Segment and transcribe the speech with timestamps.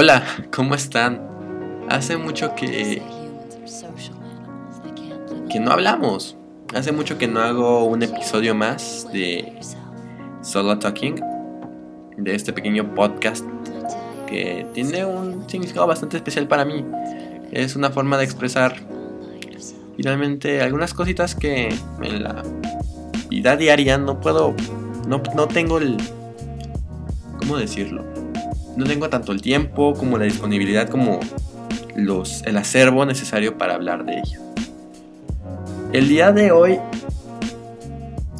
[0.00, 0.22] Hola,
[0.54, 1.20] ¿cómo están?
[1.88, 3.02] Hace mucho que
[5.50, 6.36] que no hablamos.
[6.72, 9.58] Hace mucho que no hago un episodio más de
[10.40, 11.16] Solo Talking,
[12.16, 13.44] de este pequeño podcast
[14.28, 16.84] que tiene un significado bastante especial para mí.
[17.50, 18.76] Es una forma de expresar
[19.96, 22.44] finalmente algunas cositas que en la
[23.30, 24.54] vida diaria no puedo,
[25.08, 25.96] no, no tengo el,
[27.40, 28.17] ¿cómo decirlo?
[28.78, 31.18] No tengo tanto el tiempo como la disponibilidad como
[31.96, 34.40] los, el acervo necesario para hablar de ello.
[35.92, 36.78] El día de hoy,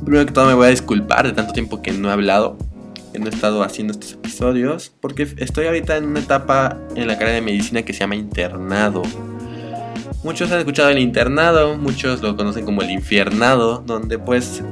[0.05, 2.57] primero que todo me voy a disculpar de tanto tiempo que no he hablado,
[3.13, 7.15] que no he estado haciendo estos episodios, porque estoy ahorita en una etapa en la
[7.15, 9.03] carrera de medicina que se llama internado.
[10.23, 14.63] Muchos han escuchado el internado, muchos lo conocen como el infiernado, donde pues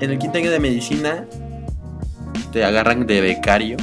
[0.00, 1.24] en el quinto año de medicina
[2.50, 3.76] te agarran de becario.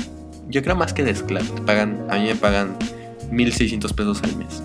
[0.52, 2.76] Yo creo más que de esclavo, te pagan, a mí me pagan
[3.32, 4.62] 1600 pesos al mes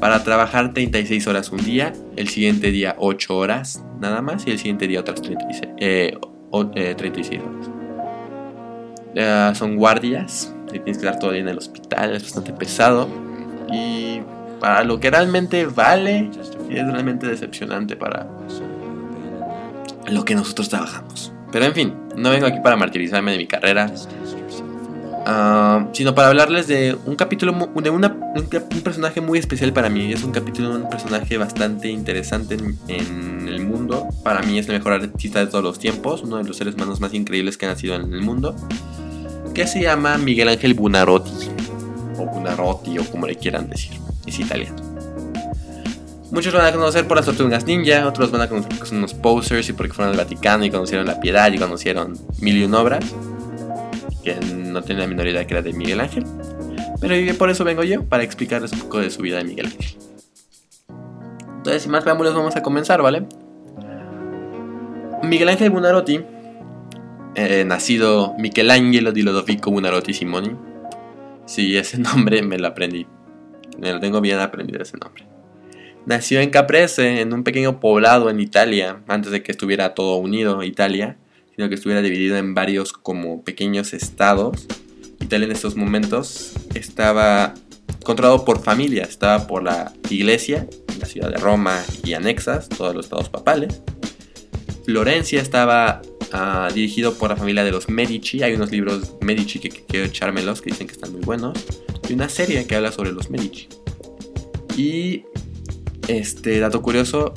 [0.00, 4.58] para trabajar 36 horas un día, el siguiente día 8 horas nada más y el
[4.58, 6.16] siguiente día otras 36, eh,
[6.96, 7.44] 36 eh,
[9.14, 9.58] horas.
[9.58, 13.08] son guardias, y tienes que estar todo el día en el hospital, es bastante pesado
[13.72, 14.20] y
[14.60, 16.30] para lo que realmente vale
[16.70, 18.28] es realmente decepcionante para
[20.10, 21.32] lo que nosotros trabajamos.
[21.50, 23.90] Pero en fin, no vengo aquí para martirizarme de mi carrera,
[25.30, 28.00] Ah, sino para hablarles de un capítulo, de un,
[28.82, 30.10] personaje muy especial para mí.
[30.10, 32.56] Es un capítulo un personaje bastante interesante
[32.88, 34.08] en, el mundo.
[34.24, 36.98] Para mí es el mejor artista de todos los tiempos, uno de los seres humanos
[37.00, 38.56] más increíbles que han nacido en el mundo,
[39.52, 41.50] que se llama Miguel Ángel Bunarotti,
[42.16, 43.98] o Bunarotti, o como le quieran decir.
[44.26, 44.76] Es italiano.
[46.30, 48.98] Muchos lo van a conocer por las tortugas ninja, otros van a conocer porque son
[48.98, 52.64] unos posers y porque fueron al Vaticano y conocieron la piedad y conocieron mil y
[52.64, 53.04] un obras
[54.78, 56.24] no tiene la minoría que era de Miguel Ángel.
[57.00, 59.86] Pero por eso vengo yo, para explicarles un poco de su vida de Miguel Ángel.
[61.56, 63.26] Entonces, sin más preámbulos, vamos a comenzar, ¿vale?
[65.22, 66.20] Miguel Ángel Bunarotti,
[67.34, 70.56] eh, nacido Michelangelo di Lodovico Bunarotti Simoni.
[71.46, 73.06] Sí, ese nombre me lo aprendí.
[73.78, 75.24] Me lo tengo bien aprendido ese nombre.
[76.06, 80.62] Nació en Caprese, en un pequeño poblado en Italia, antes de que estuviera todo unido
[80.62, 81.16] Italia
[81.58, 84.68] sino que estuviera dividido en varios como pequeños estados.
[85.20, 87.52] Italia en estos momentos estaba
[88.04, 90.68] controlado por familias, estaba por la iglesia,
[91.00, 93.82] la ciudad de Roma y anexas, todos los estados papales.
[94.84, 99.68] Florencia estaba ah, dirigido por la familia de los Medici, hay unos libros Medici que,
[99.70, 101.58] quiero echármelos que dicen que están muy buenos,
[102.08, 103.66] y una serie que habla sobre los Medici.
[104.76, 105.24] Y,
[106.06, 107.34] este dato curioso,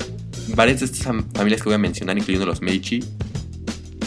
[0.54, 3.00] varias de estas familias que voy a mencionar, incluyendo los Medici,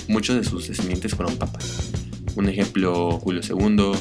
[0.08, 1.92] muchos de sus descendientes fueron papas.
[2.36, 3.92] Un ejemplo Julio II,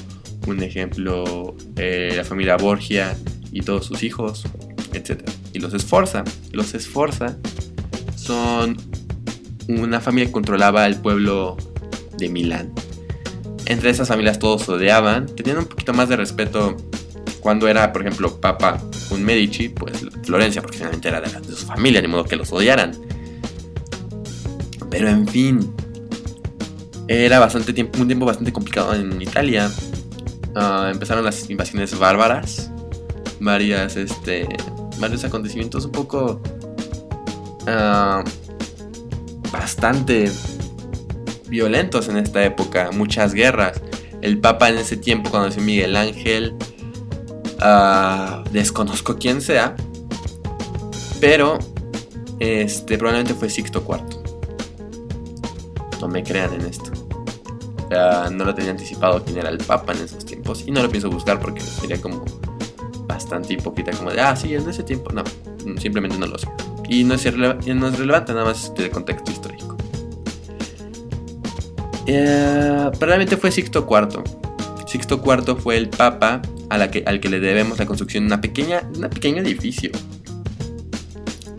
[0.47, 3.17] un ejemplo eh, la familia Borgia
[3.53, 4.45] y todos sus hijos,
[4.93, 5.29] etc.
[5.53, 6.25] Y los Esforza.
[6.53, 7.37] Los Esforza
[8.17, 8.77] son
[9.69, 11.57] una familia que controlaba el pueblo
[12.19, 12.73] de Milán.
[13.67, 16.77] Entre esas familias todos odiaban, tenían un poquito más de respeto
[17.41, 21.67] cuando era, por ejemplo, Papa un Medici, pues Florencia, porque finalmente era de, de su
[21.67, 22.93] familia, ni modo que los odiaran.
[24.91, 25.75] Pero en fin,
[27.09, 29.71] era bastante tiempo, un tiempo bastante complicado en Italia.
[30.55, 32.71] Ah, empezaron las invasiones bárbaras,
[33.41, 34.47] varias, este,
[34.99, 36.41] varios acontecimientos un poco
[37.63, 38.23] uh,
[39.51, 40.31] bastante
[41.49, 43.81] violentos en esta época, muchas guerras.
[44.23, 46.55] El Papa en ese tiempo, cuando nació Miguel Ángel,
[47.61, 49.75] uh, desconozco quién sea,
[51.21, 51.59] pero
[52.39, 54.14] este probablemente fue Sixto IV.
[56.05, 56.91] No me crean en esto
[58.33, 61.11] no lo tenía anticipado quién era el Papa en esos tiempos y no lo pienso
[61.11, 62.25] buscar porque sería como
[63.07, 65.11] bastante hipócrita como de, ah, sí, en ese tiempo.
[65.13, 65.23] No,
[65.79, 66.49] simplemente no lo sé.
[66.89, 69.77] Y no es, no es relevante, nada más de contexto histórico.
[72.07, 74.23] Eh, probablemente fue Sixto IV.
[74.87, 78.27] Sixto IV fue el Papa a la que, al que le debemos la construcción de
[78.27, 79.91] una pequeña, una pequeño edificio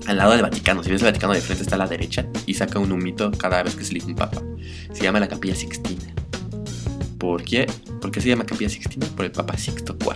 [0.08, 0.84] al lado del Vaticano.
[0.84, 3.64] Si ves el Vaticano de frente está a la derecha y saca un humito cada
[3.64, 4.42] vez que se elige un papa.
[4.94, 6.14] Se llama la Capilla Sixtina.
[7.18, 7.68] ¿Por qué?
[8.02, 9.08] ¿Por qué se llama Capilla Sixtina?
[9.16, 10.16] Por el Papa Sixto IV.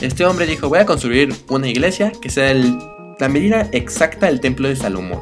[0.00, 4.68] Este hombre dijo, voy a construir una iglesia que sea la medida exacta del templo
[4.68, 5.20] de Salomón.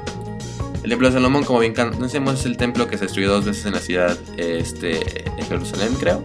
[0.83, 3.67] El templo de Salomón, como bien conocemos, es el templo que se destruyó dos veces
[3.67, 4.89] en la ciudad este,
[5.37, 6.25] de Jerusalén, creo.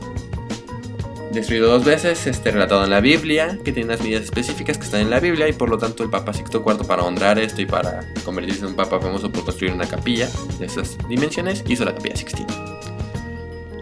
[1.37, 5.01] Destruido dos veces, este, relatado en la Biblia, que tiene unas medidas específicas que están
[5.01, 7.67] en la Biblia, y por lo tanto el Papa Sixto IV, para honrar esto y
[7.67, 11.93] para convertirse en un Papa famoso por construir una capilla de esas dimensiones, hizo la
[11.93, 12.47] Capilla Sixtina.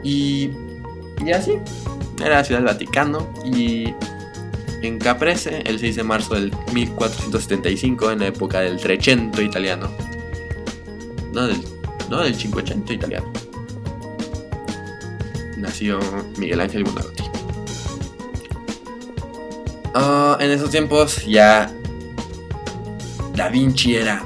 [0.03, 0.51] Y,
[1.25, 1.53] y así,
[2.19, 3.93] era la ciudad del Vaticano y
[4.81, 9.89] en Caprese el 6 de marzo del 1475 en la época del Trecento italiano.
[11.31, 11.61] No del,
[12.09, 13.31] no del Cinquecento italiano.
[15.55, 16.01] Nació
[16.37, 17.23] Miguel Ángel Buonarroti.
[19.97, 21.71] Ah, en esos tiempos ya
[23.33, 24.25] Da Vinci era,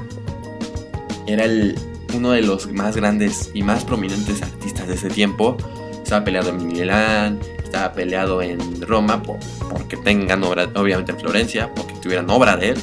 [1.28, 1.78] era el,
[2.12, 5.56] uno de los más grandes y más prominentes artistas de ese tiempo.
[6.02, 11.94] Estaba peleado en Milán, estaba peleado en Roma porque tengan obra, obviamente en Florencia, porque
[12.02, 12.78] tuvieran obra de él.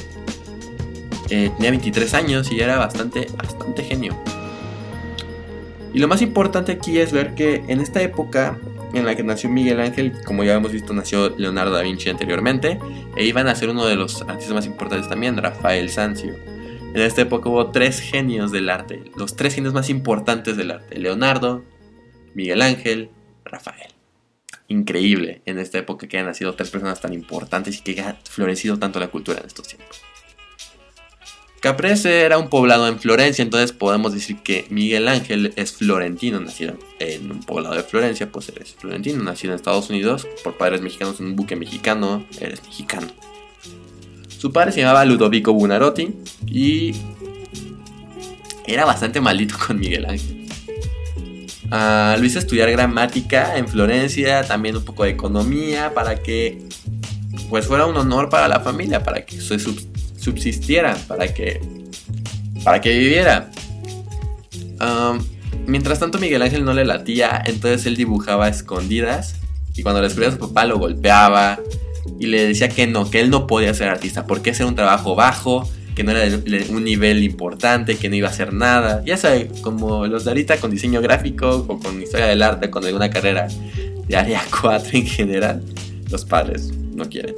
[1.28, 4.16] Eh, tenía 23 años y era bastante, bastante genio.
[5.92, 8.56] Y lo más importante aquí es ver que en esta época
[8.94, 12.78] en la que nació Miguel Ángel, como ya hemos visto, nació Leonardo da Vinci anteriormente,
[13.16, 16.34] e iban a ser uno de los artistas más importantes también, Rafael Sanzio.
[16.94, 20.98] En esta época hubo tres genios del arte, los tres genios más importantes del arte,
[20.98, 21.64] Leonardo,
[22.34, 23.10] Miguel Ángel,
[23.44, 23.92] Rafael.
[24.68, 28.78] Increíble en esta época que hayan nacido tres personas tan importantes y que haya florecido
[28.78, 30.02] tanto la cultura en estos tiempos.
[31.60, 36.74] Caprese era un poblado en Florencia, entonces podemos decir que Miguel Ángel es florentino, nacido
[37.00, 41.18] en un poblado de Florencia, pues eres florentino, nacido en Estados Unidos por padres mexicanos
[41.18, 43.08] en un buque mexicano, eres mexicano.
[44.28, 46.14] Su padre se llamaba Ludovico Bunarotti
[46.46, 46.94] y
[48.64, 50.46] era bastante maldito con Miguel Ángel.
[51.70, 56.62] Uh, lo hizo estudiar gramática en Florencia, también un poco de economía, para que
[57.50, 59.58] pues fuera un honor para la familia, para que se
[60.18, 61.60] subsistiera, para que,
[62.64, 63.50] para que viviera.
[65.66, 69.36] mientras tanto Miguel Ángel no le latía, entonces él dibujaba escondidas
[69.74, 71.58] y cuando le escribía a su papá lo golpeaba
[72.18, 74.74] y le decía que no, que él no podía ser artista, porque ese era un
[74.74, 76.36] trabajo bajo, que no era
[76.70, 79.02] un nivel importante, que no iba a hacer nada.
[79.04, 82.84] Ya sabe, como los de ahorita con diseño gráfico o con historia del arte, con
[82.84, 83.48] alguna carrera
[84.06, 85.62] de área 4 en general,
[86.10, 87.34] los padres no quieren.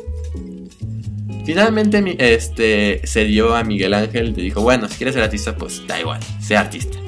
[1.45, 5.87] Finalmente este, se dio a Miguel Ángel y dijo, bueno, si quieres ser artista, pues
[5.87, 6.99] da igual, sea artista.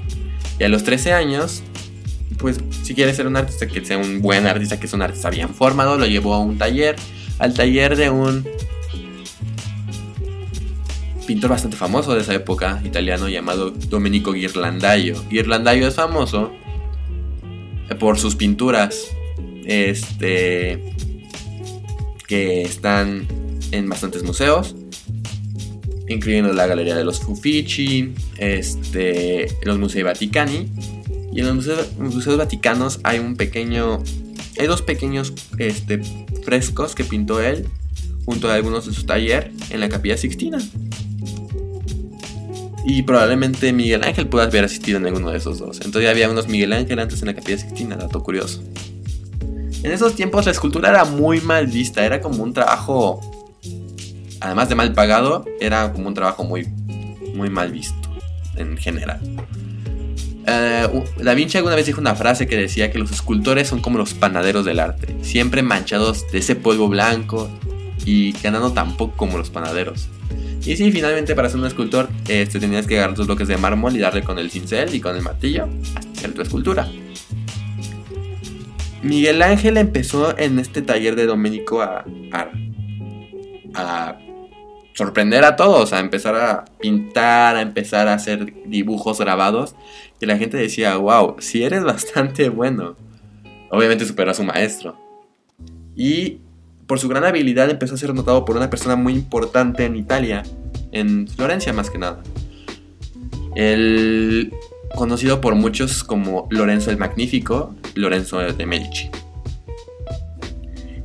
[0.59, 1.63] Y a los 13 años,
[2.39, 5.31] pues si quieres ser un artista, que sea un buen artista, que es un artista
[5.31, 6.97] bien formado, lo llevó a un taller,
[7.39, 8.47] al taller de un
[11.27, 15.23] pintor bastante famoso de esa época, italiano, llamado Domenico Ghirlandaio.
[15.31, 16.53] Ghirlandaio es famoso
[17.99, 19.09] por sus pinturas,
[19.65, 20.83] este,
[22.27, 23.27] que están
[23.73, 24.77] en bastantes museos,
[26.09, 30.69] incluyendo la Galería de los Uffizi, este, los Museos Vaticani.
[31.33, 34.03] Y en los museos, vaticanos hay un pequeño,
[34.61, 36.03] hay dos pequeños este,
[36.45, 37.67] frescos que pintó él
[38.27, 40.59] junto a algunos de su taller en la Capilla Sixtina.
[42.85, 45.81] Y probablemente Miguel Ángel pueda haber asistido en alguno de esos dos.
[45.83, 48.63] Entonces había unos Miguel Ángel antes en la Capilla Sixtina, dato curioso.
[49.83, 53.21] En esos tiempos la escultura era muy mal vista, era como un trabajo
[54.43, 56.67] además de mal pagado, era como un trabajo muy,
[57.35, 58.09] muy mal visto
[58.57, 59.21] en general.
[60.47, 63.99] Eh, da Vinci alguna vez dijo una frase que decía que los escultores son como
[63.99, 67.49] los panaderos del arte, siempre manchados de ese polvo blanco
[68.05, 70.09] y ganando tan poco como los panaderos.
[70.65, 73.97] Y sí, finalmente para ser un escultor este, tenías que agarrar dos bloques de mármol
[73.97, 76.89] y darle con el cincel y con el martillo hasta hacer tu escultura.
[79.03, 82.05] Miguel Ángel empezó en este taller de Domenico a,
[83.75, 84.17] a
[84.95, 89.75] sorprender a todos, a empezar a pintar, a empezar a hacer dibujos grabados,
[90.21, 92.97] que la gente decía, wow, si eres bastante bueno.
[93.71, 94.97] Obviamente superó a su maestro.
[95.97, 96.41] Y
[96.87, 100.43] por su gran habilidad empezó a ser notado por una persona muy importante en Italia,
[100.93, 102.23] en Florencia más que nada.
[103.55, 104.53] El
[104.95, 109.11] conocido por muchos como Lorenzo el Magnífico, Lorenzo de Medici.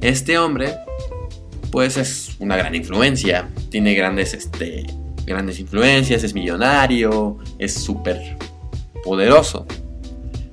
[0.02, 0.76] Este hombre
[1.72, 3.50] pues es una gran influencia.
[3.70, 4.86] Tiene grandes, este,
[5.26, 8.38] grandes influencias, es millonario, es súper
[9.04, 9.66] poderoso.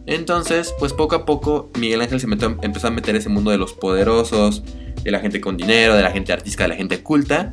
[0.06, 3.72] Entonces, pues poco a poco Miguel Ángel se empezó a meter ese mundo de los
[3.72, 4.62] poderosos,
[5.02, 7.52] de la gente con dinero, de la gente artística, de la gente culta,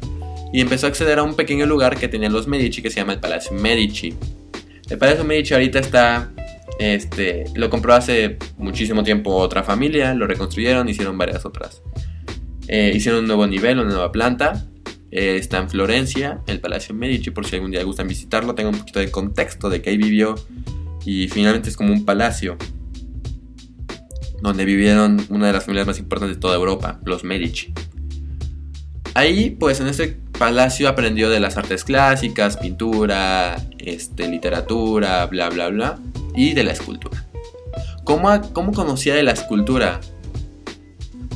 [0.51, 3.13] y empezó a acceder a un pequeño lugar que tenían los Medici que se llama
[3.13, 4.15] el Palacio Medici.
[4.89, 6.31] El Palacio Medici ahorita está,
[6.79, 11.81] este, lo compró hace muchísimo tiempo otra familia, lo reconstruyeron, hicieron varias otras
[12.67, 14.65] eh, hicieron un nuevo nivel, una nueva planta.
[15.11, 18.55] Eh, está en Florencia, el Palacio Medici, por si algún día gustan visitarlo.
[18.55, 20.35] Tengo un poquito de contexto de que ahí vivió.
[21.05, 22.57] Y finalmente es como un palacio.
[24.41, 27.73] Donde vivieron una de las familias más importantes de toda Europa, los Medici.
[29.13, 35.69] Ahí, pues en ese palacio aprendió de las artes clásicas, pintura, este, literatura, bla, bla,
[35.69, 35.99] bla.
[36.35, 37.27] Y de la escultura.
[38.03, 39.99] ¿Cómo, cómo conocía de la escultura?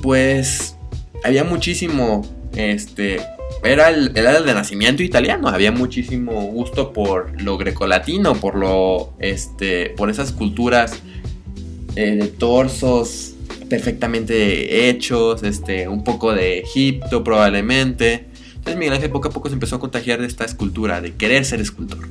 [0.05, 0.77] pues
[1.23, 2.21] había muchísimo,
[2.55, 3.25] este,
[3.65, 9.91] era el, era de nacimiento italiano, había muchísimo gusto por lo grecolatino, por lo, este,
[9.91, 10.99] por esas culturas
[11.95, 13.35] eh, de torsos
[13.69, 18.27] perfectamente hechos, este, un poco de Egipto probablemente.
[18.55, 21.45] Entonces Miguel Ángel poco a poco se empezó a contagiar de esta escultura, de querer
[21.45, 22.07] ser escultor.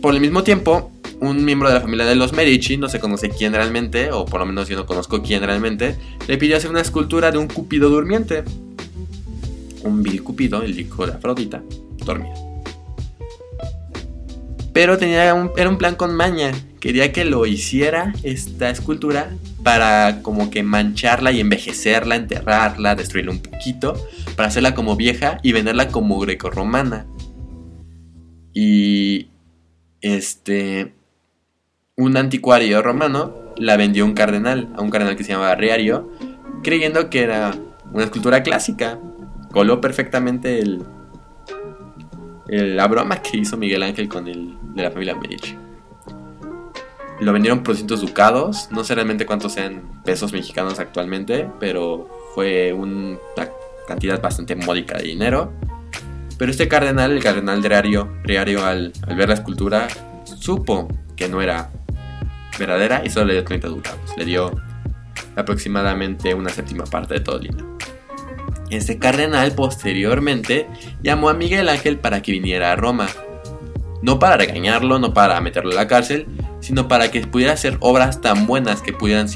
[0.00, 3.30] Por el mismo tiempo, un miembro de la familia de los Medici, no se conoce
[3.30, 5.96] quién realmente, o por lo menos yo no conozco quién realmente,
[6.26, 8.44] le pidió hacer una escultura de un cupido durmiente.
[9.88, 11.62] Un vil cupido, el hijo de Afrodita,
[12.04, 12.34] dormido.
[14.72, 16.52] Pero tenía un, era un plan con maña.
[16.78, 19.30] Quería que lo hiciera esta escultura
[19.64, 23.94] para como que mancharla y envejecerla, enterrarla, destruirla un poquito,
[24.36, 27.06] para hacerla como vieja y venderla como grecorromana.
[28.54, 29.28] Y
[30.00, 30.92] este
[31.96, 36.08] un anticuario romano la vendió a un cardenal, a un cardenal que se llamaba Riario,
[36.62, 37.56] creyendo que era
[37.92, 39.00] una escultura clásica.
[39.50, 40.84] Coló perfectamente el,
[42.48, 45.56] la broma que hizo Miguel Ángel con el de la familia Medici.
[47.20, 52.72] Lo vendieron por 200 ducados, no sé realmente cuántos sean pesos mexicanos actualmente, pero fue
[52.72, 53.18] una
[53.88, 55.52] cantidad bastante módica de dinero.
[56.38, 59.88] Pero este cardenal, el cardenal Riario, Riario al, al ver la escultura,
[60.24, 60.86] supo
[61.16, 61.72] que no era
[62.56, 64.16] verdadera y solo le dio 30 ducados.
[64.16, 64.52] Le dio
[65.34, 67.78] aproximadamente una séptima parte de todo el dinero.
[68.70, 70.66] Este cardenal posteriormente
[71.02, 73.08] llamó a Miguel Ángel para que viniera a Roma.
[74.02, 76.26] No para regañarlo, no para meterlo en la cárcel,
[76.60, 79.26] sino para que pudiera hacer obras tan buenas que pudieran,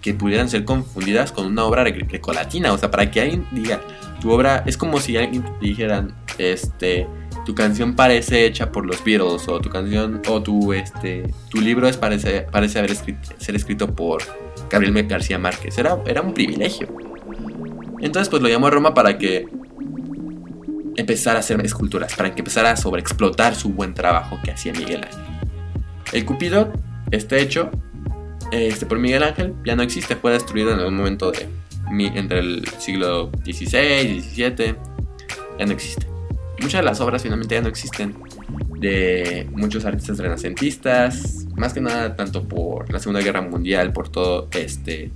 [0.00, 2.72] que pudieran ser confundidas con una obra grecolatina.
[2.72, 3.82] O sea, para que alguien diga,
[4.20, 7.06] tu obra es como si alguien dijeran, este,
[7.44, 11.88] tu canción parece hecha por los Beatles o tu canción o tu este tu libro
[11.88, 14.22] es parece parece haber ser escrito por
[14.68, 16.88] Gabriel García Márquez era, era un privilegio
[18.00, 19.46] entonces pues lo llamó a Roma para que
[20.96, 25.04] empezara a hacer esculturas para que empezara a sobreexplotar su buen trabajo que hacía Miguel
[25.04, 25.20] Ángel.
[26.12, 26.72] El Cupido
[27.10, 27.70] está hecho
[28.50, 31.48] este, por Miguel Ángel ya no existe fue destruido en algún momento de
[31.98, 34.76] entre el siglo XVI XVII
[35.58, 36.06] ya no existe.
[36.60, 38.14] Muchas de las obras finalmente ya no existen
[38.78, 44.48] de muchos artistas renacentistas, más que nada tanto por la Segunda Guerra Mundial, por todo
[44.52, 45.10] este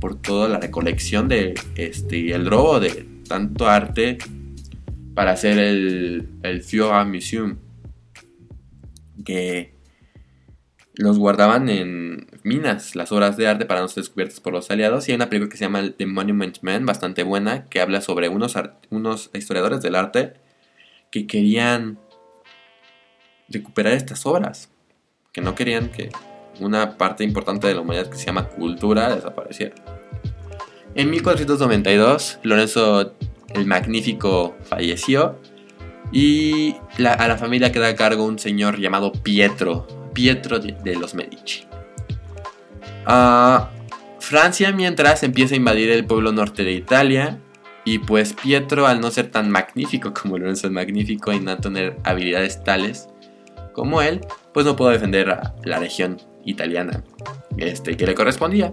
[0.00, 4.18] por toda la recolección de este el robo de tanto arte
[5.14, 7.56] para hacer el el Führer Museum
[9.24, 9.74] que
[10.94, 15.08] los guardaban en minas, las obras de arte para no ser descubiertas por los aliados.
[15.08, 18.28] Y hay una película que se llama The Monument Man, bastante buena, que habla sobre
[18.28, 18.54] unos,
[18.90, 20.34] unos historiadores del arte
[21.10, 21.98] que querían
[23.48, 24.70] recuperar estas obras,
[25.32, 26.10] que no querían que
[26.60, 29.74] una parte importante de la humanidad que se llama cultura desapareciera.
[30.94, 33.14] En 1492, Lorenzo
[33.54, 35.38] el Magnífico falleció
[36.12, 41.64] y a la familia queda a cargo un señor llamado Pietro, Pietro de, los Medici.
[43.06, 43.70] Ah,
[44.18, 47.38] Francia mientras empieza a invadir el pueblo norte de Italia
[47.84, 51.96] y pues Pietro, al no ser tan magnífico como Lorenzo el Magnífico y no tener
[52.04, 53.08] habilidades tales
[53.72, 54.20] como él,
[54.52, 57.04] pues no pudo defender a la región italiana
[57.56, 58.70] este, que le correspondía.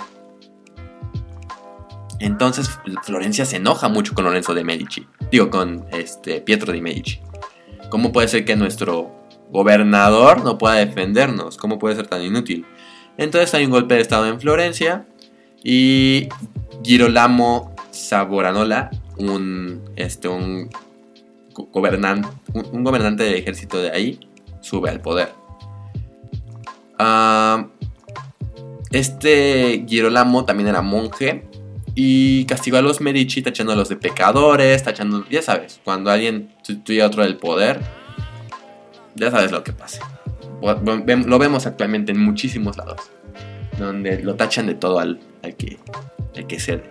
[2.19, 2.69] Entonces
[3.03, 7.19] Florencia se enoja mucho con Lorenzo de Medici, digo con este, Pietro de Medici.
[7.89, 9.11] ¿Cómo puede ser que nuestro
[9.51, 11.57] gobernador no pueda defendernos?
[11.57, 12.65] ¿Cómo puede ser tan inútil?
[13.17, 15.05] Entonces hay un golpe de estado en Florencia
[15.63, 16.27] y
[16.83, 20.69] Girolamo Saboranola, un, este, un,
[21.55, 24.19] un, gobernante del ejército de ahí,
[24.61, 25.29] sube al poder.
[26.99, 27.67] Ah,
[28.91, 31.45] este Girolamo también era monje
[31.95, 37.07] y castigó a los Medici tachándolos de pecadores, tachando, ya sabes, cuando alguien sustituye a
[37.07, 37.81] otro del poder,
[39.15, 40.07] ya sabes lo que pasa.
[40.61, 43.01] Lo vemos actualmente en muchísimos lados,
[43.79, 45.79] donde lo tachan de todo al, al que,
[46.35, 46.83] al que cede.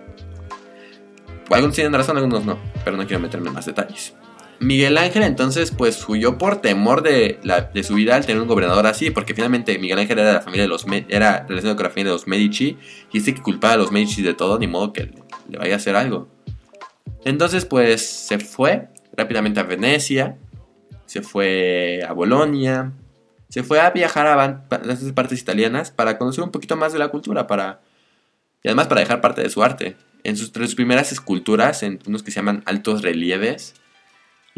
[1.49, 4.13] Algunos tienen razón, algunos no, pero no quiero meterme en más detalles.
[4.59, 7.39] Miguel Ángel entonces pues huyó por temor de,
[7.73, 10.41] de su vida al tener un gobernador así, porque finalmente Miguel Ángel era de la
[10.41, 12.77] familia de los era relacionado con la familia de los Medici
[13.11, 15.11] y este que culpaba a los Medici de todo, ni modo que
[15.47, 16.27] le, vaya a hacer algo.
[17.23, 20.37] Entonces pues se fue rápidamente a Venecia,
[21.05, 22.93] se fue a Bolonia,
[23.49, 27.09] se fue a viajar a, esas partes italianas para conocer un poquito más de la
[27.09, 27.81] cultura, para
[28.63, 32.21] y además para dejar parte de su arte en sus, tres primeras esculturas, en unos
[32.21, 33.75] que se llaman altos relieves.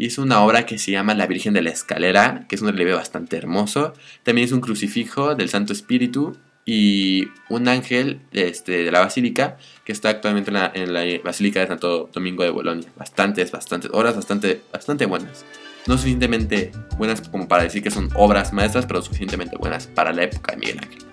[0.00, 2.94] Hizo una obra que se llama La Virgen de la Escalera, que es un relieve
[2.94, 3.92] bastante hermoso.
[4.22, 9.92] También es un crucifijo del Santo Espíritu y un ángel este, de la basílica que
[9.92, 12.88] está actualmente en la, basílica de Santo Domingo de Bolonia.
[12.96, 15.44] Bastantes, bastantes, obras bastante, bastante buenas.
[15.86, 20.22] No suficientemente buenas como para decir que son obras maestras, pero suficientemente buenas para la
[20.22, 21.04] época de Miguel Ángel.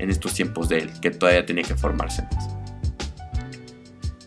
[0.00, 2.48] En estos tiempos de él, que todavía tenía que formarse más.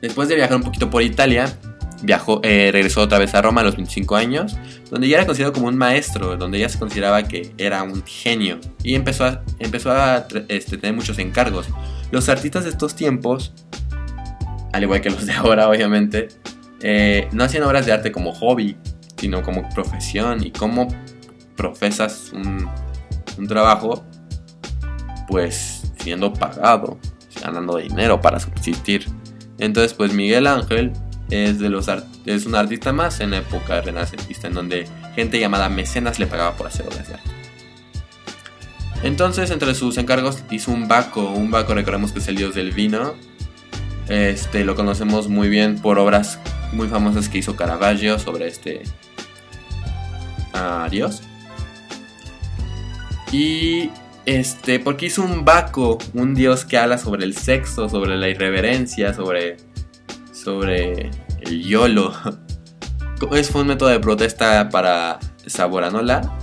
[0.02, 1.54] Después de viajar un poquito por Italia,
[2.02, 4.58] viajó, eh, regresó otra vez a Roma a los 25 años,
[4.90, 8.60] donde ya era considerado como un maestro, donde ya se consideraba que era un genio
[8.84, 11.68] y empezó a, empezó a este, tener muchos encargos.
[12.12, 13.54] Los artistas de estos tiempos,
[14.74, 16.30] al igual que los de ahora obviamente,
[16.82, 18.78] eh, no hacían obras de arte como hobby,
[19.18, 20.88] sino como profesión y cómo
[21.58, 22.70] profesas un,
[23.38, 24.06] un trabajo,
[25.28, 26.98] pues siendo pagado,
[27.42, 29.06] ganando dinero para subsistir.
[29.58, 30.94] Entonces, pues Miguel Ángel
[31.30, 31.88] es, de los
[32.26, 36.56] es un artista más en la época renacentista, en donde gente llamada mecenas le pagaba
[36.56, 37.30] por hacer obras de arte.
[39.04, 41.30] Entonces, entre sus encargos, hizo un Baco.
[41.30, 43.16] Un Baco, recordemos que es el dios del vino.
[44.10, 46.40] Este, lo conocemos muy bien por obras
[46.74, 48.84] muy famosas que hizo Caravaggio sobre este
[50.92, 51.22] dios.
[53.32, 53.92] Y
[54.26, 59.14] este, porque hizo un Baco, un dios que habla sobre el sexo, sobre la irreverencia,
[59.14, 59.58] sobre
[60.44, 62.14] sobre el YOLO.
[63.34, 66.38] Es un método de protesta para Saboranola.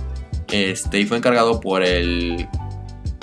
[0.51, 2.47] Este, y fue encargado por el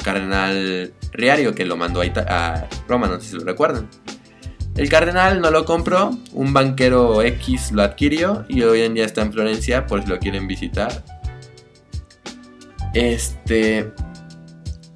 [0.03, 3.89] cardenal Riario que lo mandó a, a Roma, no sé si lo recuerdan.
[4.77, 9.23] El cardenal no lo compró, un banquero X lo adquirió y hoy en día está
[9.23, 11.05] en Florencia por si lo quieren visitar.
[12.93, 13.93] Este.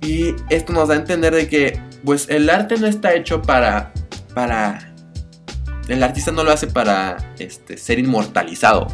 [0.01, 3.93] Y esto nos da a entender de que, pues, el arte no está hecho para.
[4.35, 4.88] para
[5.89, 8.87] el artista no lo hace para este, ser inmortalizado.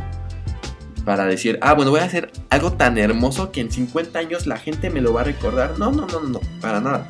[1.05, 4.57] Para decir, ah, bueno, voy a hacer algo tan hermoso que en 50 años la
[4.57, 5.79] gente me lo va a recordar.
[5.79, 7.07] No, no, no, no, para nada.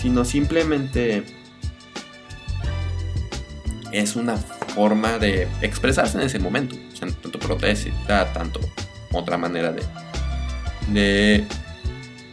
[0.00, 1.22] Sino simplemente
[3.92, 6.74] es una forma de expresarse en ese momento.
[6.92, 8.58] O sea, tanto protesta, tanto
[9.12, 9.82] otra manera de,
[10.88, 11.44] de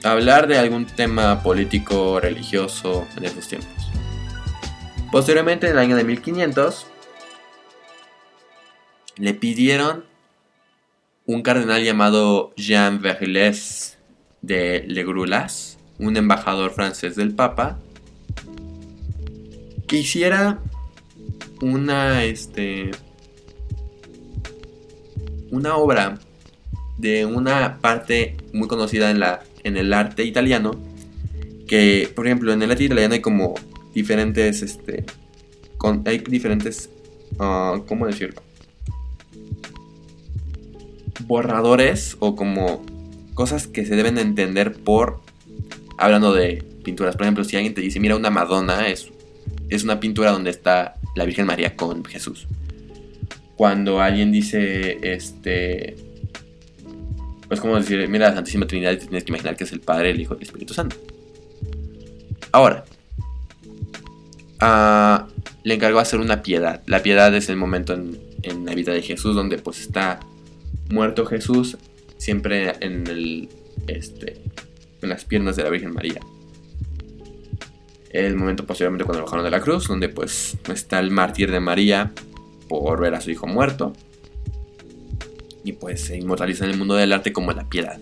[0.03, 3.78] hablar de algún tema político, religioso en esos tiempos.
[5.11, 6.85] Posteriormente, en el año de 1500,
[9.17, 10.05] le pidieron
[11.25, 13.97] un cardenal llamado Jean Vergles
[14.41, 17.79] de Legrulas, un embajador francés del Papa,
[19.87, 20.59] que hiciera
[21.61, 22.91] una, este,
[25.49, 26.19] una obra
[26.97, 30.79] de una parte muy conocida en, la, en el arte italiano,
[31.67, 33.55] que por ejemplo en el arte italiano hay como
[33.93, 35.05] diferentes, este,
[35.77, 36.89] con, hay diferentes,
[37.39, 38.41] uh, ¿cómo decirlo?
[41.21, 42.83] Borradores o como
[43.33, 45.21] cosas que se deben entender por,
[45.97, 49.09] hablando de pinturas, por ejemplo, si alguien te dice, mira una Madonna, es,
[49.69, 52.47] es una pintura donde está la Virgen María con Jesús.
[53.55, 55.95] Cuando alguien dice, este,
[57.47, 60.21] pues como decir, mira la Santísima Trinidad, tienes que imaginar que es el Padre, el
[60.21, 60.95] Hijo y el Espíritu Santo.
[62.51, 62.85] Ahora,
[64.59, 66.81] le encargó hacer una piedad.
[66.85, 70.19] La piedad es el momento en, la vida de Jesús donde pues está
[70.89, 71.77] muerto Jesús
[72.17, 73.49] siempre en el
[73.87, 74.41] este
[75.01, 76.19] en las piernas de la Virgen María.
[78.09, 81.59] El momento posteriormente cuando lo bajaron de la cruz, donde pues está el mártir de
[81.59, 82.11] María
[82.67, 83.93] por ver a su hijo muerto.
[85.63, 87.99] Y pues se inmortaliza en el mundo del arte como la piedad.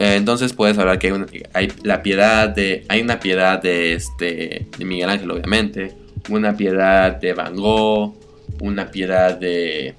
[0.00, 1.12] Eh, entonces puedes hablar que
[1.52, 2.86] hay, la piedad de.
[2.88, 4.66] Hay una piedad de este.
[4.76, 5.94] de Miguel Ángel, obviamente.
[6.30, 8.14] Una piedad de Van Gogh.
[8.62, 9.94] Una piedad de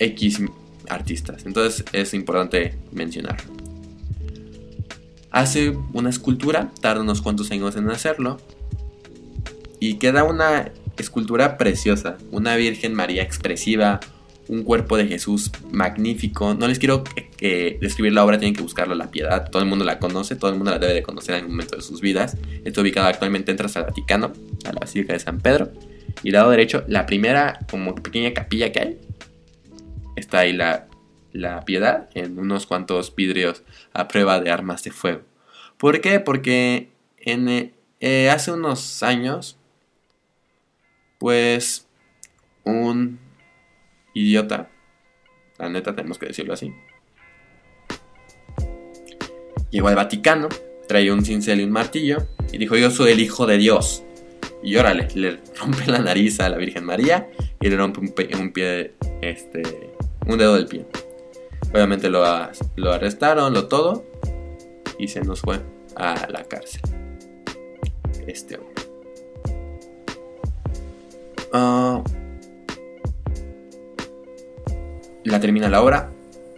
[0.00, 0.42] X
[0.88, 1.46] artistas.
[1.46, 3.52] Entonces es importante mencionarlo.
[5.30, 8.40] Hace una escultura, tarda unos cuantos años en hacerlo.
[9.78, 12.18] Y queda una escultura preciosa.
[12.32, 14.00] Una Virgen María expresiva,
[14.48, 16.54] un cuerpo de Jesús magnífico.
[16.54, 17.04] No les quiero
[17.80, 19.50] describir la obra, tienen que buscarla, La Piedad.
[19.50, 21.76] Todo el mundo la conoce, todo el mundo la debe de conocer en un momento
[21.76, 22.36] de sus vidas.
[22.64, 24.32] Está ubicada actualmente, entras al Vaticano,
[24.64, 25.72] a la Basílica de San Pedro.
[26.22, 28.98] Y lado derecho, la primera como pequeña capilla que hay.
[30.16, 30.86] Está ahí la,
[31.32, 35.22] la Piedad en unos cuantos vidrios a prueba de armas de fuego.
[35.76, 36.20] ¿Por qué?
[36.20, 39.58] Porque en, eh, hace unos años,
[41.18, 41.86] pues
[42.64, 43.18] un
[44.14, 44.70] idiota.
[45.58, 46.72] La neta, tenemos que decirlo así.
[49.70, 50.48] Llegó al Vaticano,
[50.88, 54.04] traía un cincel y un martillo y dijo: Yo soy el hijo de Dios.
[54.62, 57.28] Y órale, le rompe la nariz a la Virgen María
[57.60, 58.12] y le rompe un,
[58.52, 59.62] pie, este,
[60.26, 60.86] un dedo del pie.
[61.72, 62.24] Obviamente lo,
[62.76, 64.06] lo arrestaron, lo todo,
[64.98, 65.60] y se nos fue.
[65.96, 66.82] a la cárcel.
[68.26, 68.84] Este hombre.
[71.52, 72.02] Ah,
[75.24, 76.10] la termina la obra.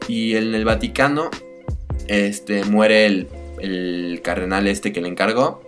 [0.08, 1.30] Y en el Vaticano
[2.08, 3.28] este, muere el,
[3.60, 5.62] el cardenal este que le encargó.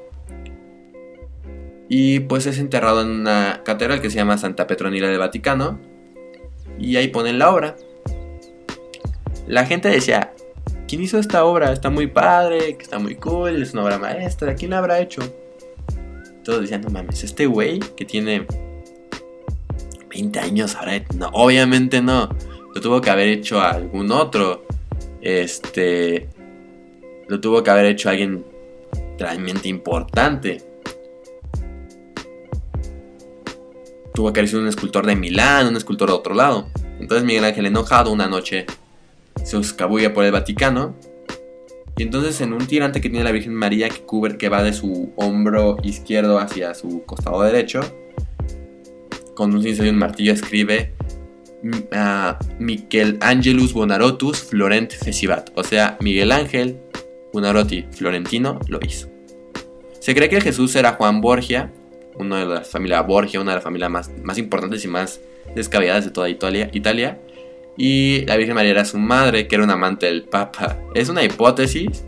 [1.89, 5.79] Y pues es enterrado en una catedral que se llama Santa Petronila del Vaticano.
[6.79, 7.77] Y ahí ponen la obra.
[9.47, 10.35] La gente decía,
[10.89, 11.73] ¿quién hizo esta obra?
[11.73, 15.23] Está muy padre, que está muy cool, es una obra maestra, ¿quién la habrá hecho?
[16.45, 18.47] Todos decían, no mames, este güey que tiene
[20.11, 22.29] 20 años ahora, no, obviamente no.
[22.75, 24.67] Lo tuvo que haber hecho algún otro.
[25.21, 26.29] Este.
[27.29, 28.45] Lo tuvo que haber hecho alguien
[29.19, 30.63] realmente importante.
[34.15, 36.69] Tuvo que haber sido un escultor de Milán, un escultor de otro lado.
[36.99, 38.67] Entonces Miguel Ángel enojado una noche
[39.45, 40.97] se escabulla por el Vaticano.
[41.97, 44.73] Y entonces en un tirante que tiene la Virgen María que, cubre, que va de
[44.73, 47.81] su hombro izquierdo hacia su costado derecho,
[49.35, 50.95] con un cincel y un martillo escribe
[51.93, 55.51] a Miquel Angelus Bonarotus Florent Fesibat.
[55.55, 56.79] O sea, Miguel Ángel
[57.33, 59.09] Bonarotti Florentino lo hizo.
[60.01, 61.73] Se cree que Jesús era Juan Borgia,
[62.17, 65.21] uno de la familia Borgia, una de las familias más, más importantes y más
[65.55, 67.19] descabelladas de toda Italia, Italia.
[67.77, 70.79] Y la Virgen María era su madre, que era un amante del Papa.
[70.95, 72.05] Es una hipótesis.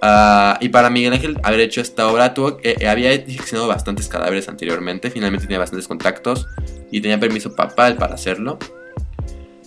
[0.00, 4.48] Ah, y para Miguel Ángel haber hecho esta obra, tuvo, eh, había diseccionado bastantes cadáveres
[4.48, 5.10] anteriormente.
[5.10, 6.48] Finalmente tenía bastantes contactos
[6.90, 8.58] y tenía permiso papal para hacerlo.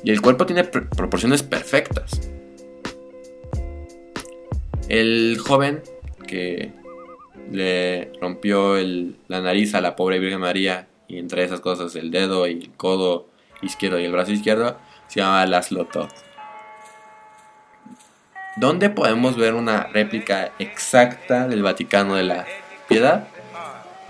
[0.04, 2.32] Y el cuerpo tiene proporciones perfectas.
[4.88, 5.82] El joven
[6.28, 6.72] que
[7.52, 8.76] le rompió
[9.28, 12.72] la nariz a la pobre Virgen María y entre esas cosas el dedo y el
[12.72, 13.28] codo
[13.62, 14.78] izquierdo y el brazo izquierdo
[15.08, 16.10] se llama Laszlo Todd.
[18.58, 22.46] ¿Dónde podemos ver una réplica exacta del Vaticano de la
[22.88, 23.28] Piedad?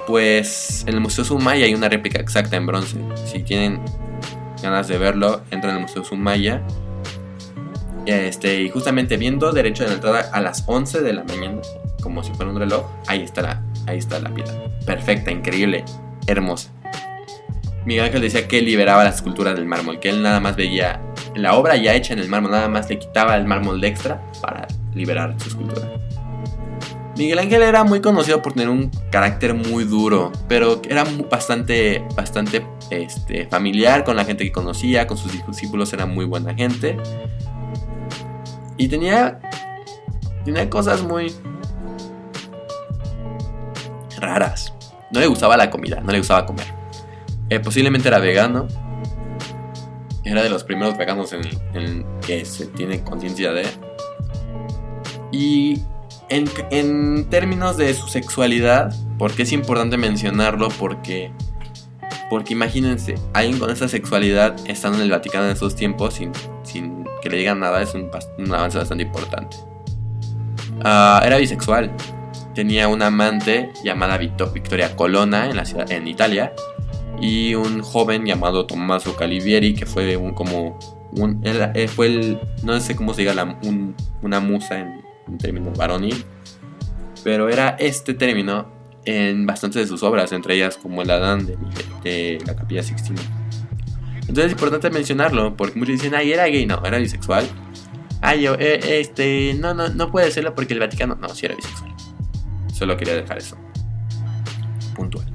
[0.09, 2.97] Pues en el Museo Sumaya hay una réplica exacta en bronce.
[3.25, 3.79] Si tienen
[4.59, 6.63] ganas de verlo, entran el Museo Sumaya.
[8.07, 11.61] Este, y justamente viendo derecho de entrada a las 11 de la mañana,
[12.01, 14.51] como si fuera un reloj, ahí está la, ahí está la piedra.
[14.83, 15.85] Perfecta, increíble,
[16.25, 16.71] hermosa.
[17.85, 20.99] Miguel Ángel decía que liberaba la escultura del mármol, que él nada más veía
[21.35, 24.19] la obra ya hecha en el mármol, nada más le quitaba el mármol de extra
[24.41, 25.87] para liberar su escultura.
[27.19, 32.65] Miguel Ángel era muy conocido por tener un carácter muy duro, pero era bastante, bastante
[32.91, 36.95] este, familiar con la gente que conocía, con sus discípulos era muy buena gente.
[38.77, 39.41] Y tenía,
[40.45, 41.35] tenía cosas muy
[44.17, 44.73] raras.
[45.11, 46.67] No le gustaba la comida, no le gustaba comer.
[47.49, 48.65] Eh, posiblemente era vegano.
[50.23, 51.41] Era de los primeros veganos en,
[51.73, 53.67] en que se tiene conciencia de.
[55.33, 55.83] Y
[56.29, 61.31] en, términos de su sexualidad, porque es importante mencionarlo, porque,
[62.29, 66.31] porque imagínense, alguien con esa sexualidad estando en el Vaticano en esos tiempos sin,
[66.63, 68.09] sin que le digan nada es un,
[68.53, 69.57] avance bastante importante.
[70.83, 71.91] Ah, era bisexual,
[72.53, 76.53] tenía una amante llamada Victoria Colonna en, la ciudad, en Italia
[77.19, 80.79] y un joven llamado Tommaso Calivieri que fue un, como
[81.11, 83.57] un, eh, fue el, no sé cómo se diga,
[84.21, 86.23] una musa en, un término varonil,
[87.23, 88.71] pero era este término
[89.05, 91.47] en bastantes de sus obras, entre ellas como el Adán
[92.03, 93.21] de, la Capilla Sixtina.
[94.21, 97.47] Entonces es importante mencionarlo, porque muchos dicen, ay, era gay, no, era bisexual.
[98.21, 101.55] Ay, yo, eh, este, no, no, no puede serlo porque el Vaticano, no, sí era
[101.55, 101.93] bisexual.
[102.71, 103.57] Solo quería dejar eso
[104.95, 105.25] puntual.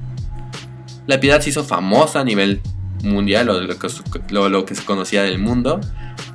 [1.07, 2.61] La piedad se hizo famosa a nivel
[3.03, 5.81] mundial, o lo, lo que se conocía del mundo,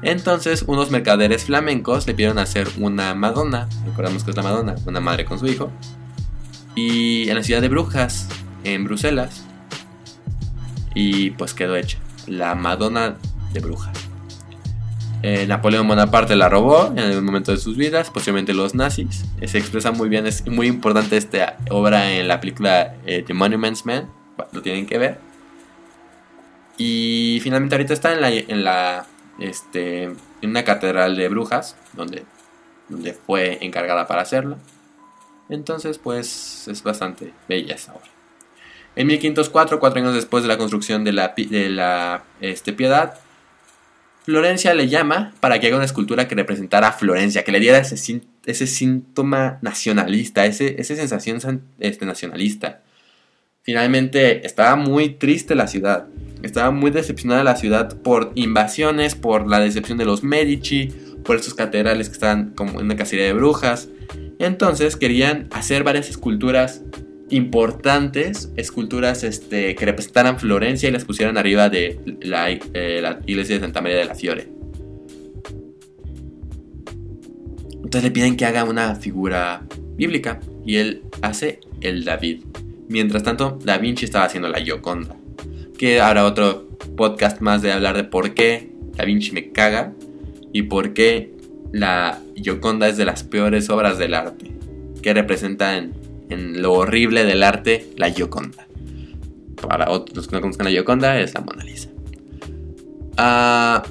[0.03, 5.01] entonces unos mercaderes flamencos le pidieron hacer una Madonna, recordamos que es la Madonna, una
[5.01, 5.71] madre con su hijo,
[6.75, 8.29] y en la ciudad de Brujas,
[8.65, 9.45] en Bruselas,
[10.95, 13.17] y pues quedó hecha, la Madonna
[13.53, 14.11] de Brujas.
[15.23, 19.27] Eh, Napoleón Bonaparte la robó en el momento de sus vidas, posiblemente los nazis.
[19.45, 23.85] Se expresa muy bien, es muy importante esta obra en la película eh, The Monuments
[23.85, 24.09] Man,
[24.53, 25.19] lo tienen que ver.
[26.79, 29.07] Y finalmente ahorita está en la, en la
[29.41, 32.25] este, en una catedral de brujas, donde,
[32.89, 34.59] donde fue encargada para hacerlo.
[35.49, 38.09] Entonces, pues es bastante bella esa obra.
[38.97, 43.19] En 1504, cuatro años después de la construcción de la, de la este, piedad,
[44.25, 47.79] Florencia le llama para que haga una escultura que representara a Florencia, que le diera
[47.79, 52.83] ese, ese síntoma nacionalista, ese, esa sensación este, nacionalista.
[53.63, 56.07] Finalmente estaba muy triste la ciudad.
[56.43, 60.89] Estaba muy decepcionada la ciudad por invasiones, por la decepción de los Medici,
[61.25, 63.89] por estos catedrales que estaban como en una cacería de brujas.
[64.39, 66.83] Entonces querían hacer varias esculturas
[67.29, 73.57] importantes, esculturas este, que representaran Florencia y las pusieran arriba de la, eh, la iglesia
[73.57, 74.49] de Santa María de la Fiore.
[77.75, 82.45] Entonces le piden que haga una figura bíblica y él hace el David.
[82.89, 85.20] Mientras tanto, Da Vinci estaba haciendo la Gioconda.
[85.81, 89.95] Que habrá otro podcast más de hablar de por qué Da Vinci me caga
[90.53, 91.33] y por qué
[91.73, 94.53] la Gioconda es de las peores obras del arte.
[95.01, 95.95] Que representa en,
[96.61, 98.67] lo horrible del arte la Gioconda.
[99.67, 101.89] Para otros que no conozcan la Gioconda, es la Mona Lisa.
[103.17, 103.83] Ah,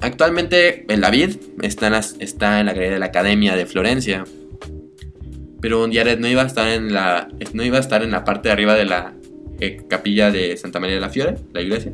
[0.00, 4.24] actualmente el David está en, está en la galería de la Academia de Florencia
[5.60, 8.48] pero Jared no iba a estar en la no iba a estar en la parte
[8.48, 9.12] de arriba de la
[9.60, 11.92] eh, capilla de Santa María de la Fiore, la iglesia.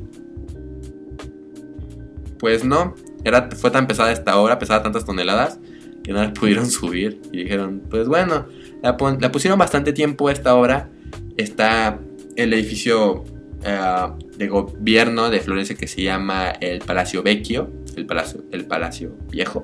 [2.39, 5.59] Pues no, era, fue tan pesada esta obra, pesaba tantas toneladas,
[6.03, 7.21] que no la pudieron subir.
[7.33, 8.47] Y dijeron, pues bueno,
[8.83, 10.91] la, pusieron bastante tiempo esta obra.
[11.37, 11.99] Está
[12.37, 13.25] el edificio
[13.65, 19.17] eh, de gobierno de Florencia que se llama el Palacio Vecchio, el Palacio, el Palacio
[19.31, 19.63] Viejo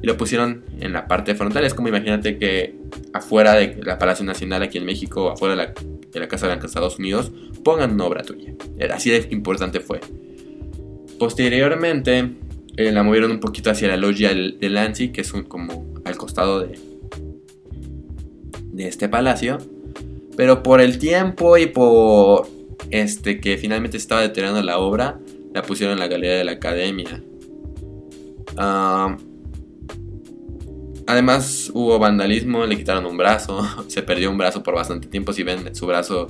[0.00, 1.64] y lo pusieron en la parte frontal.
[1.64, 2.76] Es como imagínate que
[3.12, 5.74] afuera de la Palacio Nacional aquí en México, afuera de la,
[6.28, 7.32] Casa Blanca de Estados Unidos,
[7.64, 8.54] pongan una obra tuya.
[8.92, 10.00] Así de importante fue.
[11.18, 12.34] Posteriormente
[12.76, 16.16] eh, la movieron un poquito hacia la logia de Lancy, que es un, como al
[16.16, 16.78] costado de,
[18.72, 19.58] de este palacio.
[20.36, 22.48] Pero por el tiempo y por
[22.90, 25.18] este que finalmente estaba deteriorando la obra,
[25.52, 27.22] la pusieron en la galería de la academia.
[28.56, 29.16] Ah...
[31.08, 35.32] Además hubo vandalismo, le quitaron un brazo, se perdió un brazo por bastante tiempo.
[35.32, 36.28] Si ven su brazo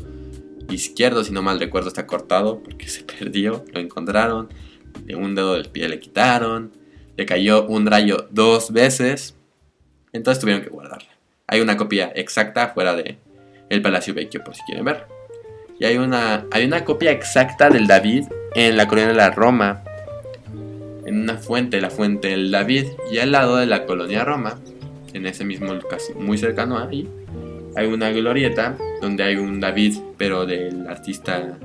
[0.70, 4.48] izquierdo, si no mal recuerdo, está cortado porque se perdió, lo encontraron.
[5.12, 6.72] Un dedo del pie le quitaron,
[7.16, 9.34] le cayó un rayo dos veces,
[10.12, 11.08] entonces tuvieron que guardarla.
[11.48, 13.18] Hay una copia exacta fuera de
[13.70, 15.06] el Palacio Vecchio por si quieren ver.
[15.80, 19.82] Y hay una, hay una copia exacta del David en la colonia de la Roma,
[21.08, 24.58] en una fuente, la fuente del David, y al lado de la colonia Roma,
[25.14, 27.08] en ese mismo, casi muy cercano ahí,
[27.76, 31.58] hay una glorieta donde hay un David, pero del artista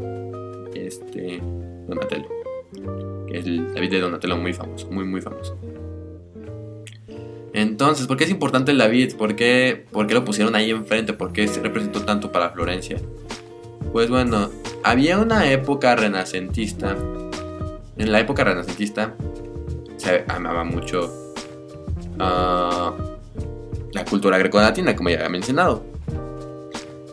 [0.74, 1.42] este,
[1.88, 2.30] Donatello.
[3.32, 5.58] Es el David de Donatello muy famoso, muy, muy famoso.
[7.52, 9.16] Entonces, ¿por qué es importante el David?
[9.16, 11.14] ¿Por qué, ¿Por qué lo pusieron ahí enfrente?
[11.14, 12.98] ¿Por qué se representó tanto para Florencia?
[13.92, 14.50] Pues bueno,
[14.84, 16.96] había una época renacentista.
[17.98, 19.16] En la época renacentista
[19.98, 21.34] se amaba mucho
[22.16, 22.92] uh,
[23.92, 25.84] la cultura greco-latina, como ya había mencionado.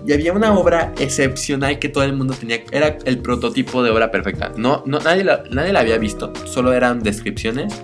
[0.07, 2.65] Y había una obra excepcional que todo el mundo tenía.
[2.73, 4.51] Era el prototipo de obra perfecta.
[4.57, 7.83] No, no, nadie, la, nadie la había visto, solo eran descripciones.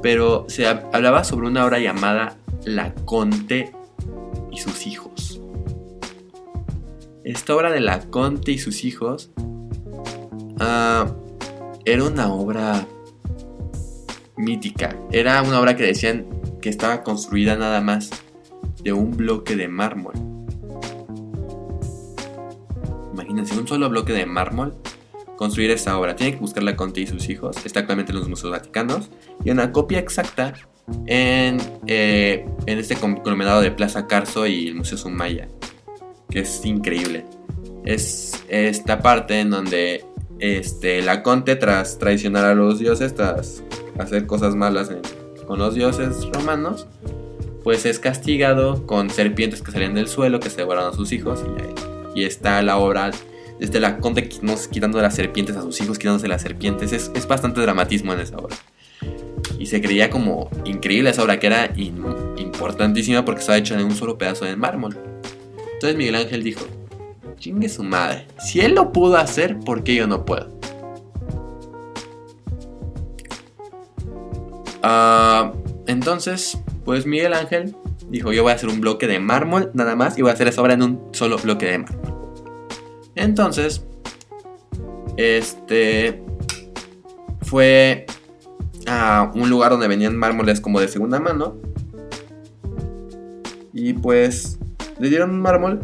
[0.00, 3.72] Pero se hablaba sobre una obra llamada La Conte
[4.52, 5.40] y sus hijos.
[7.24, 11.27] Esta obra de La Conte y sus hijos uh,
[11.92, 12.86] era una obra
[14.36, 14.94] mítica.
[15.10, 16.26] Era una obra que decían
[16.60, 18.10] que estaba construida nada más
[18.82, 20.12] de un bloque de mármol.
[23.14, 24.74] Imagínense, un solo bloque de mármol
[25.36, 26.14] construir esta obra.
[26.14, 27.56] Tiene que buscar la Conte y sus hijos.
[27.64, 29.08] Está actualmente en los museos vaticanos.
[29.42, 30.52] Y una copia exacta
[31.06, 35.48] en, eh, en este conglomerado de Plaza Carso y el Museo Sumaya.
[36.28, 37.24] Que es increíble.
[37.84, 40.04] Es esta parte en donde
[40.40, 43.62] este, la Conte, tras traicionar a los dioses, tras
[43.98, 44.90] hacer cosas malas
[45.46, 46.86] con los dioses romanos,
[47.64, 51.44] pues es castigado con serpientes que salen del suelo, que se devoran a sus hijos.
[52.14, 53.12] Y, está la obra
[53.60, 56.92] desde la conte quitando las serpientes a sus hijos, quitándose las serpientes.
[56.92, 58.56] Es, bastante dramatismo en esa obra.
[59.58, 63.94] Y se creía como increíble esa obra, que era importantísima porque estaba hecha en un
[63.94, 64.96] solo pedazo de mármol.
[65.74, 66.64] Entonces Miguel Ángel dijo,
[67.38, 70.58] chingue su madre, si él lo pudo hacer, ¿por qué yo no puedo?
[74.82, 75.52] Ah,
[75.86, 77.74] entonces, pues Miguel Ángel
[78.08, 80.48] dijo, yo voy a hacer un bloque de mármol nada más y voy a hacer
[80.48, 82.14] esa obra en un solo bloque de mármol.
[83.14, 83.84] Entonces,
[85.16, 86.22] este
[87.42, 88.06] fue
[88.86, 91.56] a un lugar donde venían mármoles como de segunda mano.
[93.72, 94.58] Y pues
[94.98, 95.80] le dieron un mármol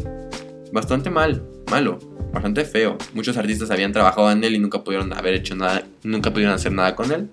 [0.75, 1.97] bastante mal, malo,
[2.33, 2.97] bastante feo.
[3.13, 6.73] Muchos artistas habían trabajado en él y nunca pudieron haber hecho nada, nunca pudieron hacer
[6.73, 7.29] nada con él.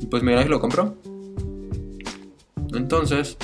[0.00, 0.96] Y pues Miguel Ángel lo compró.
[2.72, 3.36] Entonces,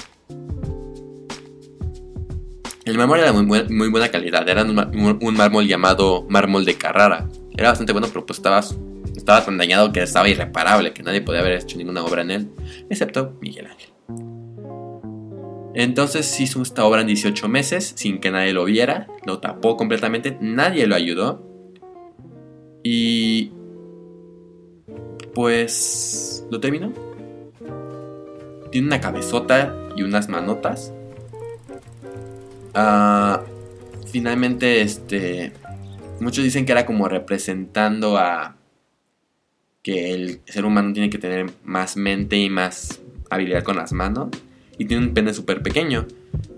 [2.85, 4.49] el mármol era muy, muy buena calidad.
[4.49, 7.29] Era un, mármol llamado mármol de Carrara.
[7.59, 8.61] Era bastante bueno, pero pues estaba,
[9.17, 12.51] estaba tan dañado que estaba irreparable, que nadie podía haber hecho ninguna obra en él,
[12.89, 13.91] excepto Miguel Ángel.
[15.75, 20.37] Entonces hizo esta obra en 18 meses sin que nadie lo viera, lo tapó completamente,
[20.41, 21.47] nadie lo ayudó.
[22.83, 23.53] Y
[25.35, 26.93] pues lo terminó.
[28.73, 30.93] Tiene una cabezota y unas manotas.
[32.75, 33.43] Ah,
[34.11, 35.53] finalmente, este,
[36.21, 38.57] muchos dicen que era como representando a
[39.83, 44.29] que el ser humano tiene que tener más mente y más habilidad con las manos.
[44.81, 46.07] Y tiene un pene súper pequeño.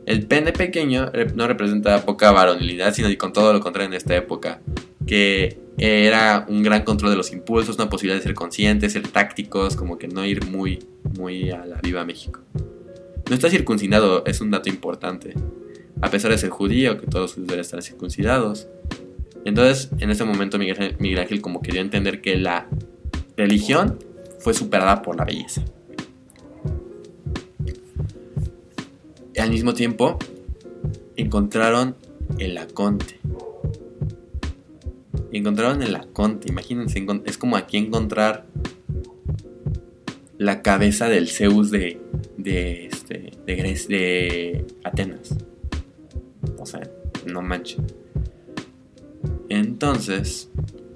[0.06, 4.60] El pene pequeño no representa poca varonilidad, sino con todo lo contrario en esta época.
[5.08, 9.74] Que era un gran control de los impulsos, una posibilidad de ser conscientes, ser tácticos,
[9.74, 10.78] como que no ir muy,
[11.18, 12.38] muy a la viva México.
[13.28, 15.34] No está circuncidado, es un dato importante.
[16.00, 18.68] A pesar de ser judío, que todos deberían estar circuncidados.
[19.44, 22.68] Entonces, en ese momento Miguel, Miguel Ángel como que dio a entender que la
[23.36, 23.98] religión
[24.38, 25.64] fue superada por la belleza.
[29.38, 30.18] Al mismo tiempo,
[31.16, 31.96] encontraron
[32.38, 33.18] el aconte.
[35.32, 38.46] Encontraron el aconte, imagínense, es como aquí encontrar
[40.38, 42.00] la cabeza del Zeus de,
[42.36, 43.54] de, este, de,
[43.88, 45.36] de Atenas.
[46.58, 46.90] O sea,
[47.26, 47.80] no manches.
[49.48, 50.50] Entonces,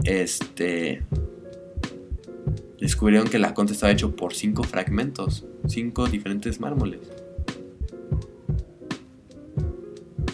[0.05, 1.03] este
[2.81, 7.01] descubrieron que el aconte estaba hecho por cinco fragmentos, cinco diferentes mármoles.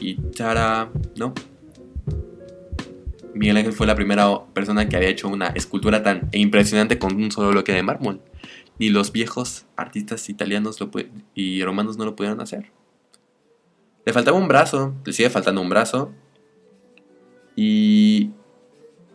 [0.03, 1.33] Y Tara, no.
[3.35, 7.31] Miguel Ángel fue la primera persona que había hecho una escultura tan impresionante con un
[7.31, 8.21] solo bloque de mármol.
[8.81, 10.79] Ni los viejos artistas italianos
[11.37, 12.73] y romanos no lo pudieron hacer.
[14.05, 16.13] Le faltaba un brazo, le sigue faltando un brazo.
[17.55, 18.31] Y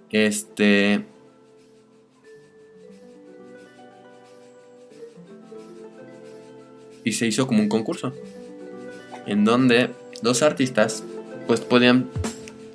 [0.10, 1.06] este
[7.04, 8.14] y se hizo como un concurso
[9.26, 11.04] en donde dos artistas
[11.48, 12.10] pues podían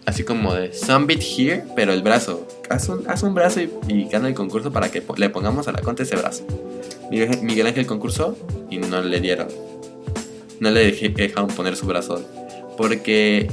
[0.06, 4.34] así como de some bit here pero el brazo haz un, brazo y, gana el
[4.34, 6.44] concurso para que le pongamos a la conta ese brazo
[7.10, 8.36] Miguel, Ángel concursó
[8.70, 9.48] y no le dieron
[10.60, 12.24] no le dejaron poner su brazo
[12.76, 13.50] porque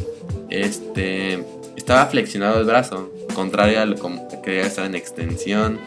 [0.50, 1.44] este
[1.76, 5.80] estaba flexionado el brazo contrario a lo que quería estar en extensión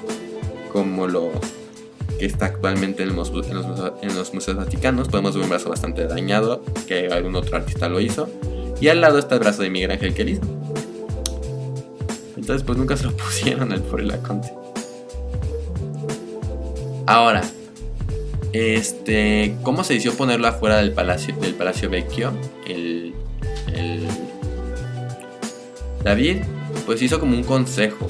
[0.73, 1.31] como lo
[2.23, 5.09] que está actualmente en los, museos vaticanos.
[5.09, 8.31] Podemos ver un brazo bastante dañado, que algún otro artista lo hizo.
[8.81, 10.43] Y al lado está el brazo de Miguel Ángel que hizo.
[12.37, 14.53] Entonces, pues nunca se lo pusieron al por el Aconte.
[17.07, 17.43] Ahora,
[18.53, 22.33] este, ¿cómo se decidió ponerlo afuera del palacio, del palacio Vecchio?
[22.69, 23.15] El,
[23.75, 24.07] el
[26.05, 26.37] David,
[26.87, 28.07] pues hizo como un consejo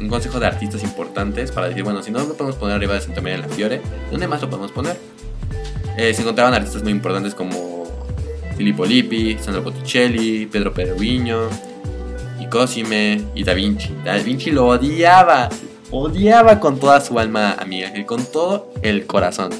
[0.00, 3.00] un consejo de artistas importantes para decir, bueno, si no lo podemos poner arriba de
[3.00, 3.80] Santa María de la Fiore,
[4.10, 4.96] ¿dónde más lo podemos poner?
[5.96, 7.84] Eh, se encontraban artistas muy importantes como
[8.56, 11.48] Filippo Lippi, Sandro Botticelli, Pedro Perugino,
[12.40, 13.94] y Cosime y Da Vinci.
[14.04, 15.48] Da Vinci lo odiaba,
[15.90, 19.50] odiaba con toda su alma amiga, con todo el corazón.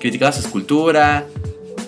[0.00, 1.26] Criticaba su escultura,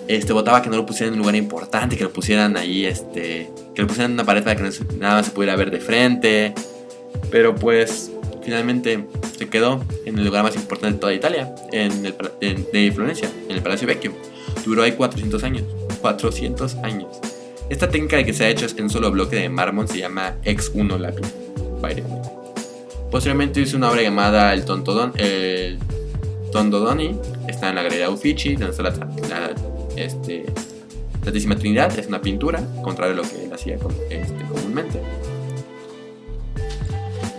[0.08, 3.50] este, votaba que no lo pusieran en un lugar importante, que lo pusieran ahí, este,
[3.74, 4.62] que lo pusieran en una pared para que
[4.98, 6.54] nada más se pudiera ver de frente.
[7.30, 8.10] Pero pues
[8.42, 9.04] finalmente
[9.36, 12.14] se quedó en el lugar más importante de toda Italia, en el,
[12.72, 14.12] de Florencia, en el Palacio Vecchio.
[14.64, 15.64] Duró ahí 400 años.
[16.00, 17.08] 400 años.
[17.68, 20.36] Esta técnica de que se ha hecho en un solo bloque de mármol se llama
[20.44, 21.26] X1 lápiz.
[23.10, 25.78] Posteriormente hizo una obra llamada El Tontodon, el
[26.52, 27.18] Tondodoni.
[27.48, 29.54] Está en la Galería Uffizi, donde está la,
[29.96, 30.46] este,
[31.24, 31.96] Santísima Trinidad.
[31.98, 33.76] Es una pintura, contrario a lo que él hacía
[34.10, 35.00] este, comúnmente.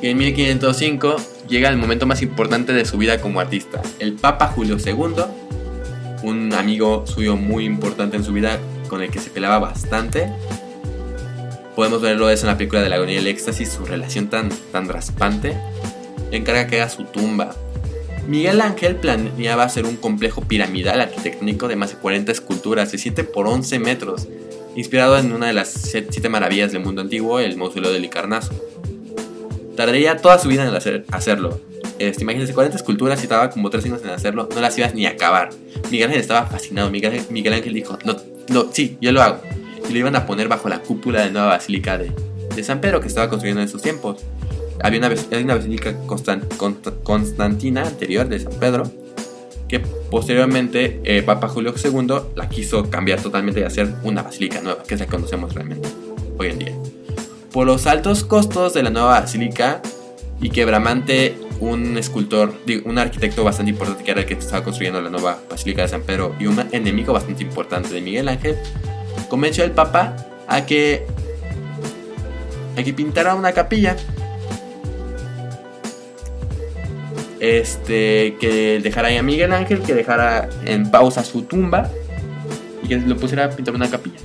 [0.01, 1.15] Y en 1505
[1.49, 3.81] llega el momento más importante de su vida como artista.
[3.99, 5.23] El Papa Julio II,
[6.23, 10.31] un amigo suyo muy importante en su vida con el que se pelaba bastante.
[11.75, 14.49] Podemos verlo eso en la película de la agonía y el éxtasis, su relación tan,
[14.71, 15.57] tan raspante.
[16.31, 17.55] encarga que haga su tumba.
[18.27, 23.23] Miguel Ángel planeaba hacer un complejo piramidal arquitectónico de más de 40 esculturas de 7
[23.23, 24.27] por 11 metros,
[24.75, 28.53] inspirado en una de las 7 maravillas del mundo antiguo, el mausoleo del Icarnazo
[29.77, 31.61] tardaría toda su vida en hacer, hacerlo.
[31.99, 35.05] Este, imagínense, 40 esculturas y estaba como 3 años en hacerlo, no las ibas ni
[35.05, 35.49] a acabar.
[35.89, 36.91] Miguel Ángel estaba fascinado.
[36.91, 38.17] Miguel, Miguel Ángel dijo: no,
[38.49, 39.41] no, Sí, yo lo hago.
[39.89, 42.11] Y lo iban a poner bajo la cúpula de la nueva basílica de,
[42.53, 44.21] de San Pedro que estaba construyendo en esos tiempos.
[44.83, 45.09] Había una,
[45.43, 45.95] una basílica
[47.03, 48.91] constantina anterior de San Pedro
[49.67, 54.83] que posteriormente eh, Papa Julio II la quiso cambiar totalmente y hacer una basílica nueva,
[54.83, 55.89] que es la que conocemos realmente
[56.37, 56.75] hoy en día.
[57.51, 59.81] Por los altos costos de la nueva basílica
[60.41, 62.53] y quebramante un escultor,
[62.85, 66.03] un arquitecto bastante importante que era el que estaba construyendo la nueva Basílica de San
[66.03, 68.57] Pedro y un enemigo bastante importante de Miguel Ángel,
[69.29, 70.15] convenció al Papa
[70.47, 71.05] a que,
[72.77, 73.95] a que pintara una capilla.
[77.39, 81.89] Este, que dejara ahí a Miguel Ángel, que dejara en pausa su tumba
[82.81, 84.17] y que lo pusiera a pintar una capilla.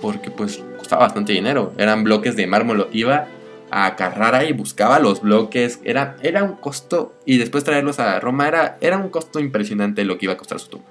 [0.00, 3.28] Porque pues costaba bastante dinero, eran bloques de mármol, iba
[3.70, 5.78] a Carrara y buscaba los bloques.
[5.84, 7.14] Era, era un costo.
[7.24, 10.58] Y después traerlos a Roma era, era un costo impresionante lo que iba a costar
[10.58, 10.88] su tumba.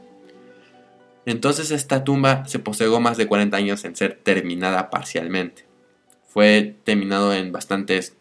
[1.25, 5.65] Entonces esta tumba se postergó más de 40 años en ser terminada parcialmente.
[6.29, 8.15] Fue terminado en bastantes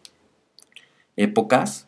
[1.14, 1.86] épocas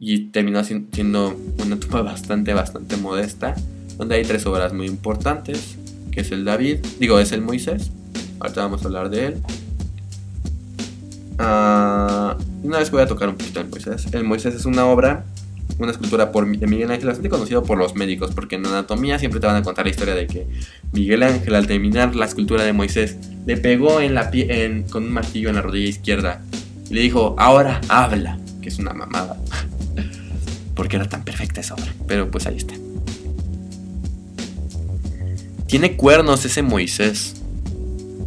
[0.00, 3.54] y terminó siendo una tumba bastante, bastante modesta,
[3.98, 5.76] donde hay tres obras muy importantes,
[6.10, 7.92] que es el David, digo, es el Moisés,
[8.40, 9.42] ahorita vamos a hablar de él,
[11.38, 14.06] Ah, una vez voy a tocar un poquito el Moisés.
[14.12, 15.24] El Moisés es una obra,
[15.78, 19.40] una escultura por, de Miguel Ángel, bastante conocido por los médicos, porque en anatomía siempre
[19.40, 20.46] te van a contar la historia de que
[20.92, 25.12] Miguel Ángel, al terminar la escultura de Moisés, le pegó en la en, con un
[25.12, 26.42] martillo en la rodilla izquierda
[26.88, 29.36] y le dijo: Ahora habla, que es una mamada.
[30.74, 31.92] porque era tan perfecta esa obra.
[32.06, 32.74] Pero pues ahí está.
[35.66, 37.42] Tiene cuernos ese Moisés.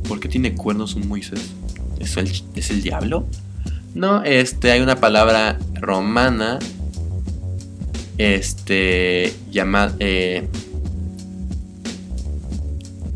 [0.09, 1.51] ¿Por qué tiene cuernos un Moisés?
[1.99, 3.27] ¿Es el, ¿Es el diablo?
[3.93, 6.57] No, este, hay una palabra romana,
[8.17, 10.47] este, llamada, eh,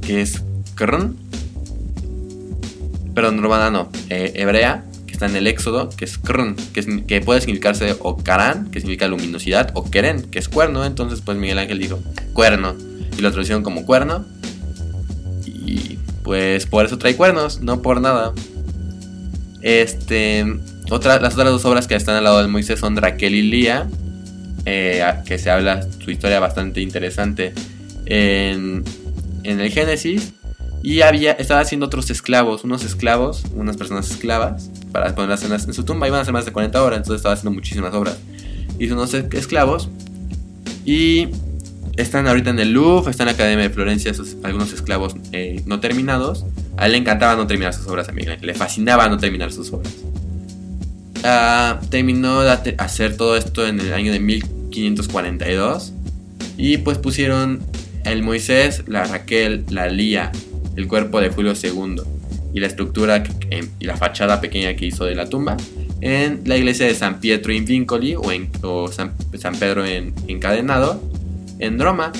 [0.03, 0.43] que es
[0.75, 1.17] krn,
[3.15, 7.21] perdón, romana no, eh, hebrea, que está en el Éxodo, que es krn, que, que
[7.21, 11.57] puede significarse o karan, que significa luminosidad, o keren, que es cuerno, entonces pues Miguel
[11.57, 11.99] Ángel dijo
[12.33, 12.75] cuerno,
[13.17, 14.25] y lo traducieron como cuerno,
[15.43, 18.33] y pues por eso trae cuernos, no por nada.
[19.61, 20.45] Este,
[20.89, 23.87] otra, las otras dos obras que están al lado de Moisés son Raquel y Lía,
[24.65, 27.53] eh, que se habla su historia bastante interesante
[28.05, 28.83] en,
[29.43, 30.33] en el Génesis.
[30.81, 35.73] Y había, estaba haciendo otros esclavos, unos esclavos, unas personas esclavas, para ponerlas en, en
[35.73, 36.09] su tumba.
[36.09, 38.17] Iban a ser más de 40 horas, entonces estaba haciendo muchísimas obras.
[38.79, 39.89] Hizo unos esclavos.
[40.85, 41.29] Y
[41.97, 45.61] están ahorita en el Louvre, están en la Academia de Florencia, esos, algunos esclavos eh,
[45.65, 46.45] no terminados.
[46.77, 49.71] A él le encantaba no terminar sus obras, a Miguel le fascinaba no terminar sus
[49.71, 49.93] obras.
[51.23, 55.93] Ah, terminó de hacer todo esto en el año de 1542
[56.57, 57.61] y pues pusieron
[58.03, 60.31] el Moisés, la Raquel, la Lía,
[60.75, 62.01] el cuerpo de Julio II
[62.53, 63.23] y la estructura
[63.79, 65.57] y la fachada pequeña que hizo de la tumba
[66.01, 68.49] en la iglesia de San Pietro in Vincoli o, en,
[68.91, 71.01] San, Pedro en, encadenado
[71.63, 72.11] en Roma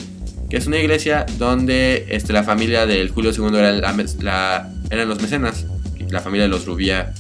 [0.54, 5.66] que es una iglesia donde este, la familia del Julio II eran los mecenas,
[6.12, 7.12] la familia de los Rubía.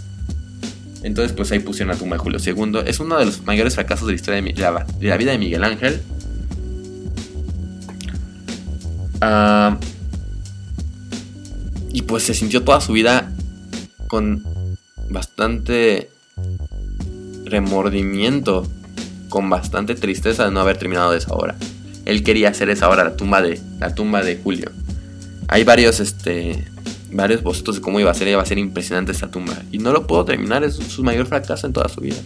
[1.01, 2.83] Entonces, pues ahí pusieron la tumba de Julio II.
[2.85, 5.99] Es uno de los mayores fracasos de la historia de, la, vida de Miguel Ángel.
[9.19, 9.79] Ah,
[11.91, 13.31] y pues se sintió toda su vida
[14.09, 14.43] con
[15.09, 16.11] bastante
[17.45, 18.67] remordimiento,
[19.29, 21.55] con bastante tristeza de no haber terminado de esa obra
[22.05, 24.71] él quería hacer esa ahora la tumba de la tumba de Julio.
[25.47, 26.63] Hay varios este
[27.11, 29.91] varios bocetos de cómo iba a ser, iba a ser impresionante esta tumba y no
[29.91, 32.17] lo puedo terminar, es su mayor fracaso en toda su vida.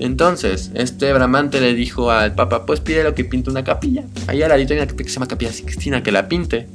[0.00, 4.04] Entonces, este Bramante le dijo al Papa, pues pide que pinte una capilla.
[4.26, 6.68] Allá al ladito hay una capilla que se llama Capilla Sixtina, que la pinte.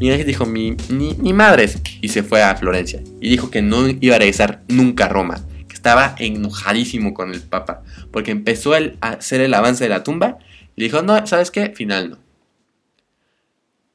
[0.00, 1.78] Y él dijo, mi, ni, ni madres.
[2.00, 3.02] Y se fue a Florencia.
[3.20, 5.40] Y dijo que no iba a regresar nunca a Roma.
[5.68, 7.82] Que estaba enojadísimo con el Papa.
[8.10, 10.38] Porque empezó a hacer el avance de la tumba
[10.76, 11.70] y dijo, no, ¿sabes qué?
[11.70, 12.18] Final no.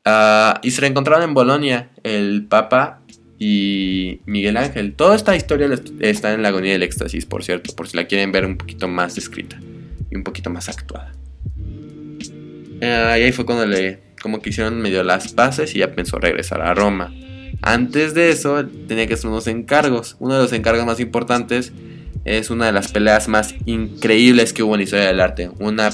[0.05, 3.01] Ah, y se reencontraron en Bolonia el Papa
[3.39, 4.93] y Miguel Ángel.
[4.93, 5.69] Toda esta historia
[5.99, 8.87] está en la agonía del éxtasis, por cierto, por si la quieren ver un poquito
[8.87, 9.59] más descrita
[10.09, 11.13] y un poquito más actuada.
[12.81, 16.19] Ah, y ahí fue cuando le, como que hicieron medio las paces y ya pensó
[16.19, 17.13] regresar a Roma.
[17.61, 20.15] Antes de eso tenía que hacer unos encargos.
[20.19, 21.73] Uno de los encargos más importantes
[22.23, 25.49] es una de las peleas más increíbles que hubo en la historia del arte.
[25.59, 25.89] Una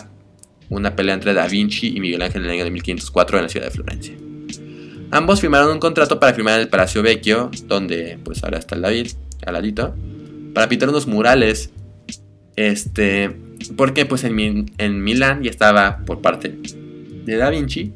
[0.73, 3.49] una pelea entre Da Vinci y Miguel Ángel en el año de 1504 en la
[3.49, 4.15] ciudad de Florencia.
[5.11, 8.81] Ambos firmaron un contrato para firmar en el Palacio Vecchio, donde pues ahora está el
[8.81, 9.11] David,
[9.45, 9.95] al ladito,
[10.53, 11.71] para pintar unos murales.
[12.55, 13.31] Este,
[13.75, 16.57] porque pues en, en Milán ya estaba por parte
[17.25, 17.93] de Da Vinci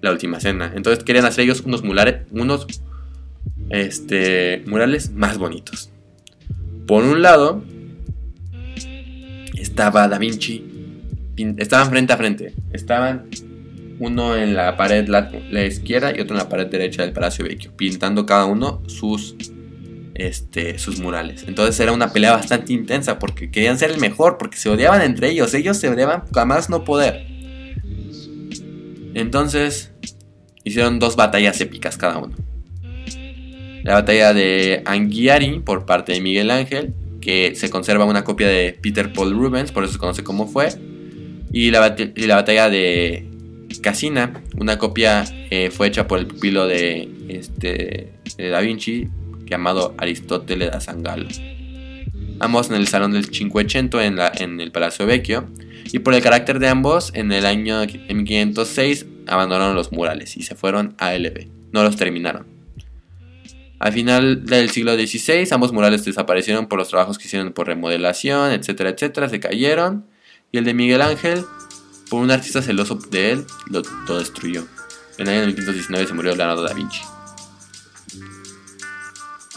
[0.00, 0.72] la última cena.
[0.74, 2.66] Entonces querían hacer ellos unos murales, unos
[3.70, 5.90] este, murales más bonitos.
[6.86, 7.64] Por un lado
[9.54, 10.71] estaba Da Vinci
[11.36, 12.54] estaban frente a frente.
[12.72, 13.28] Estaban
[13.98, 15.30] uno en la pared la,
[15.64, 19.36] izquierda y otro en la pared derecha del Palacio Vecchio, pintando cada uno sus
[20.14, 21.44] este, sus murales.
[21.46, 25.30] Entonces era una pelea bastante intensa porque querían ser el mejor, porque se odiaban entre
[25.30, 27.26] ellos, ellos se odiaban jamás no poder.
[29.14, 29.92] Entonces
[30.64, 32.34] hicieron dos batallas épicas cada uno.
[33.84, 38.78] La batalla de Anghiari por parte de Miguel Ángel, que se conserva una copia de
[38.80, 40.68] Peter Paul Rubens, por eso se conoce como fue.
[41.52, 43.28] Y la, batalla de
[43.82, 49.08] Casina, una copia eh, fue hecha por el pupilo de, este, de Da Vinci,
[49.44, 51.28] llamado Aristóteles da Sangalo.
[52.40, 55.48] Ambos en el Salón del Cinquecento en, la, en el Palacio Vecchio.
[55.92, 60.54] Y por el carácter de ambos, en el año 1506 abandonaron los murales y se
[60.54, 61.48] fueron a LB.
[61.72, 62.46] No los terminaron.
[63.78, 68.52] Al final del siglo XVI, ambos murales desaparecieron por los trabajos que hicieron por remodelación,
[68.52, 70.06] etcétera, etcétera, se cayeron.
[70.54, 71.46] Y el de Miguel Ángel,
[72.10, 74.66] por un artista celoso de él, lo, lo destruyó.
[75.16, 77.00] En el año 1519 se murió Leonardo da Vinci.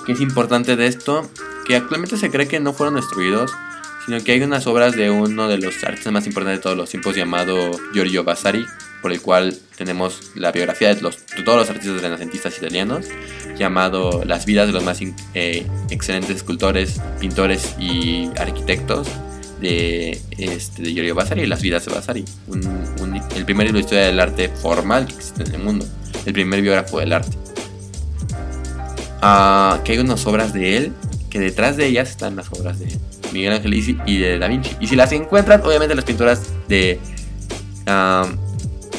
[0.05, 1.29] ¿Qué es importante de esto?
[1.67, 3.51] Que actualmente se cree que no fueron destruidos,
[4.05, 6.89] sino que hay unas obras de uno de los artistas más importantes de todos los
[6.89, 8.65] tiempos llamado Giorgio Vasari,
[9.01, 13.07] por el cual tenemos la biografía de, los, todos los artistas renacentistas italianos,
[13.57, 14.99] llamado Las vidas de los más
[15.33, 19.09] eh, excelentes escultores, pintores y arquitectos
[19.61, 22.25] de, este, Giorgio Vasari y Las vidas de Vasari,
[23.35, 25.85] el primer libro de historia del arte formal que existe en el mundo,
[26.25, 27.37] el primer biógrafo del arte.
[29.21, 30.93] Ah, que hay unas obras de él,
[31.29, 32.87] que detrás de ellas están las obras de
[33.33, 34.71] Miguel Ángel y de Da Vinci.
[34.79, 36.99] Y si las encuentran, obviamente las pinturas de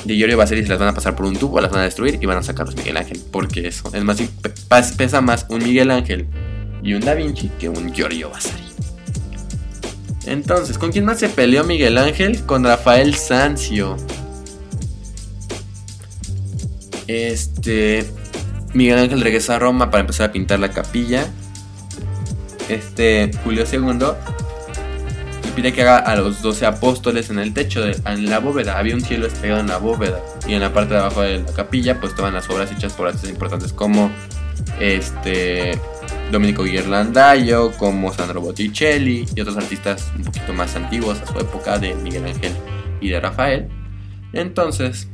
[0.07, 2.19] de Giorgio Vasari se las van a pasar por un tubo, las van a destruir
[2.21, 3.21] y van a sacar los Miguel Ángel.
[3.31, 6.27] Porque eso es más pesa más un Miguel Ángel
[6.83, 8.66] y un Da Vinci que un Giorgio Vasari.
[10.27, 12.45] Entonces, ¿con quién más se peleó Miguel Ángel?
[12.45, 13.97] Con Rafael Sanzio.
[17.07, 18.05] Este.
[18.75, 21.27] Miguel Ángel regresa a Roma para empezar a pintar la capilla.
[22.69, 24.07] Este Julio II
[25.55, 28.79] pide que haga a los 12 apóstoles en el techo, de, en la bóveda.
[28.79, 30.21] Había un cielo estrellado en la bóveda.
[30.47, 33.07] Y en la parte de abajo de la capilla, pues estaban las obras hechas por
[33.07, 34.11] artistas importantes como
[34.79, 35.81] este
[36.31, 41.79] Domenico Ghirlandaio, como Sandro Botticelli y otros artistas un poquito más antiguos a su época
[41.79, 42.53] de Miguel Ángel
[43.01, 43.69] y de Rafael.
[44.33, 45.09] Entonces,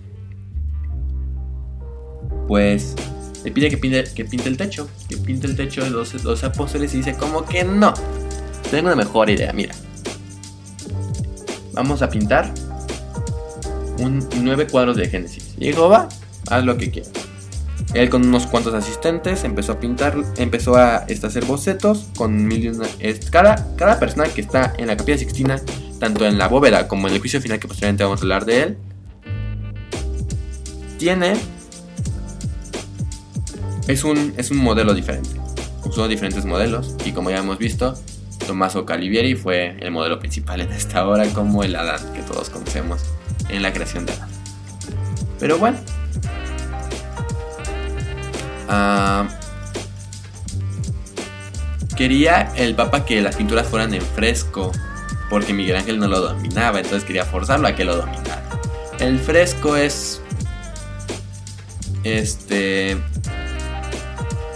[2.48, 2.94] pues
[3.44, 6.46] le pide que pinte, que pinte el techo, que pinte el techo de 12, 12
[6.46, 7.92] apóstoles y dice como que no.
[8.70, 9.74] Tengo una mejor idea, mira
[11.72, 12.52] vamos a pintar
[13.98, 15.54] un, nueve cuadros de Génesis.
[15.58, 16.08] Y dijo, va,
[16.48, 17.12] haz lo que quieras.
[17.94, 22.72] Él con unos cuantos asistentes empezó a pintar, empezó a hacer bocetos con mil
[23.30, 25.60] cada, cada persona que está en la capilla sixtina,
[25.98, 28.62] tanto en la bóveda como en el juicio final que posteriormente vamos a hablar de
[28.62, 28.78] él,
[30.98, 31.34] tiene
[33.88, 35.30] es un, es un modelo diferente.
[35.84, 37.94] Usó diferentes modelos y como ya hemos visto,
[38.46, 43.02] Tommaso Calivieri fue el modelo principal en esta obra como el Adán que todos conocemos
[43.48, 44.28] en la creación de Adán.
[45.38, 45.78] Pero bueno.
[48.74, 49.28] Ah,
[51.94, 54.72] quería el Papa que las pinturas fueran en fresco
[55.28, 58.48] porque Miguel Ángel no lo dominaba, entonces quería forzarlo a que lo dominara.
[58.98, 60.22] El fresco es
[62.02, 62.96] este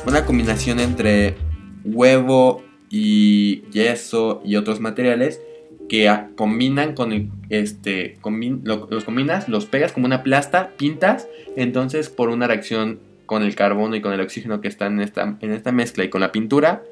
[0.06, 1.36] una combinación entre
[1.84, 5.42] huevo y yeso y otros materiales
[5.90, 8.18] que combinan con el, este,
[8.62, 13.96] los combinas, los pegas como una plasta, pintas, entonces por una reacción con el carbono
[13.96, 16.82] y con el oxígeno que están en esta, en esta mezcla y con la pintura,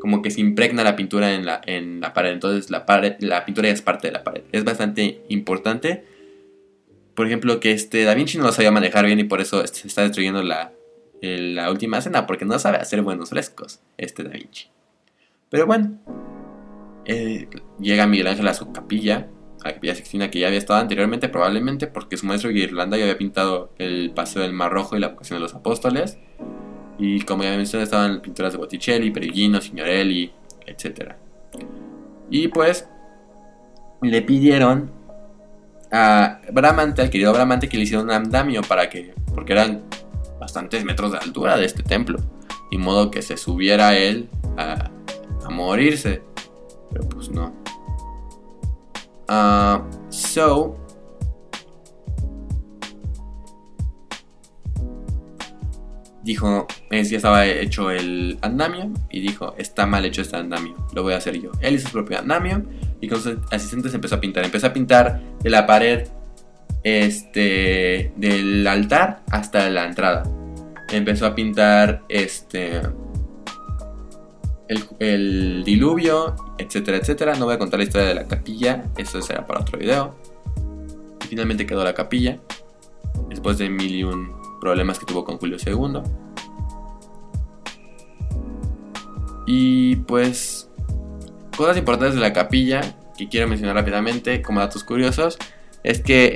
[0.00, 3.44] como que se impregna la pintura en la, en la pared, entonces la, pared, la
[3.44, 4.42] pintura ya es parte de la pared.
[4.50, 6.04] Es bastante importante.
[7.14, 9.86] Por ejemplo, que este Da Vinci no lo sabía manejar bien y por eso se
[9.86, 10.72] está destruyendo la,
[11.20, 14.68] la última cena, porque no sabe hacer buenos frescos, este Da Vinci.
[15.50, 15.98] Pero bueno,
[17.04, 19.28] eh, llega Miguel Ángel a su capilla,
[19.64, 23.72] a Sixtina que ya había estado anteriormente, probablemente porque su maestro Irlanda ya había pintado
[23.78, 26.18] el Paseo del Mar Rojo y la Vocación de los Apóstoles.
[26.98, 30.32] Y como ya mencioné, estaban pinturas de Botticelli, Perugino, Signorelli,
[30.66, 31.12] etc.
[32.30, 32.88] Y pues
[34.02, 34.90] le pidieron
[35.90, 39.82] a Bramante, al querido Bramante, que le hiciera un andamio para que, porque eran
[40.40, 42.18] bastantes metros de altura de este templo,
[42.70, 44.90] y modo que se subiera él a,
[45.44, 46.22] a morirse.
[46.90, 47.61] Pero pues no.
[49.32, 49.80] Uh,
[50.10, 50.76] so.
[56.22, 61.02] Dijo, es, ya estaba hecho el andamio y dijo, está mal hecho este andamio, lo
[61.02, 61.50] voy a hacer yo.
[61.60, 62.62] Él hizo su propio andamio
[63.00, 64.44] y con sus asistentes empezó a pintar.
[64.44, 66.06] Empezó a pintar de la pared
[66.82, 70.24] este, del altar hasta la entrada.
[70.90, 72.82] Empezó a pintar este,
[74.98, 77.34] el, diluvio, etcétera, etcétera.
[77.36, 80.14] No voy a contar la historia de la capilla, eso será para otro video.
[81.24, 82.38] Y finalmente quedó la capilla,
[83.28, 86.02] después de mil y un problemas que tuvo con Julio II.
[89.46, 90.70] Y pues,
[91.56, 92.80] cosas importantes de la capilla
[93.18, 95.36] que quiero mencionar rápidamente como datos curiosos
[95.82, 96.26] es que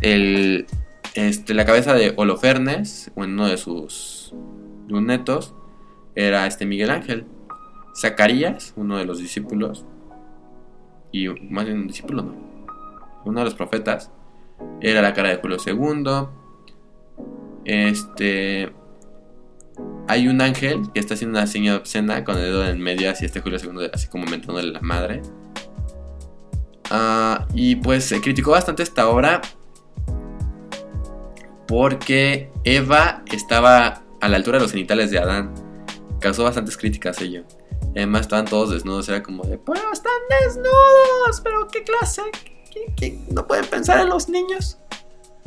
[0.00, 0.66] el,
[1.14, 4.32] este, la cabeza de Holofernes, uno de sus
[4.88, 5.54] lunetos,
[6.14, 7.26] era este Miguel Ángel.
[8.00, 9.84] Zacarías, uno de los discípulos,
[11.10, 12.34] y más bien un discípulo, no,
[13.24, 14.10] uno de los profetas,
[14.80, 16.28] era la cara de Julio II.
[17.64, 18.72] Este.
[20.08, 23.26] Hay un ángel que está haciendo una señal obscena con el dedo en medio hacia
[23.26, 25.22] este Julio II, así como mentándole la madre.
[26.90, 29.42] Ah, y pues se criticó bastante esta obra
[31.66, 35.52] porque Eva estaba a la altura de los genitales de Adán.
[36.18, 37.44] Causó bastantes críticas ello.
[37.98, 42.22] Además estaban todos desnudos, era como de, pero están desnudos, pero qué clase,
[43.28, 44.78] no pueden pensar en los niños.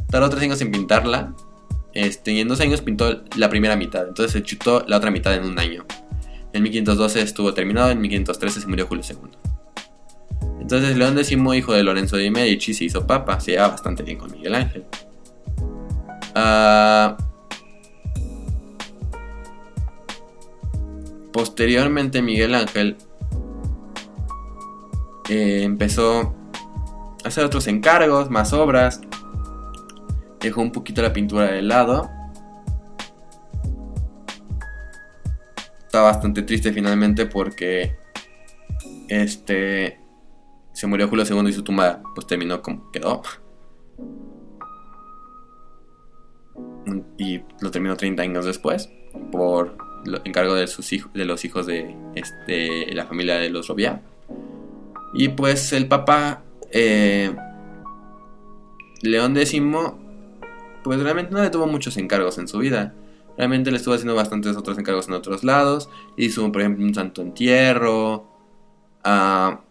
[0.10, 1.34] Tardó tres años en pintarla,
[1.94, 5.34] este, y en dos años pintó la primera mitad, entonces se chutó la otra mitad
[5.34, 5.86] en un año.
[6.52, 9.32] En 1512 estuvo terminado, en 1513 se murió Julio II.
[10.60, 14.18] Entonces León X, hijo de Lorenzo de Medici, se hizo papa, se llevaba bastante bien
[14.18, 14.84] con Miguel Ángel.
[16.36, 17.16] Ah,
[21.32, 22.98] posteriormente Miguel Ángel
[25.30, 26.36] eh, empezó
[27.24, 29.02] a hacer otros encargos, más obras.
[30.40, 32.10] Dejó un poquito la pintura de lado.
[35.86, 37.96] Está bastante triste finalmente porque
[39.08, 40.00] este
[40.74, 43.22] se murió Julio II y su tumba pues terminó como quedó.
[47.18, 48.90] Y lo terminó 30 años después
[49.32, 49.91] por
[50.24, 54.02] encargo de sus de los hijos de este, la familia de los Robia.
[55.14, 57.36] Y pues el Papa eh,
[59.02, 59.62] León X,
[60.84, 62.94] pues realmente no le tuvo muchos encargos en su vida.
[63.38, 65.90] Realmente le estuvo haciendo bastantes otros encargos en otros lados.
[66.18, 68.28] Hizo, por ejemplo, un santo entierro.
[69.04, 69.62] Ah,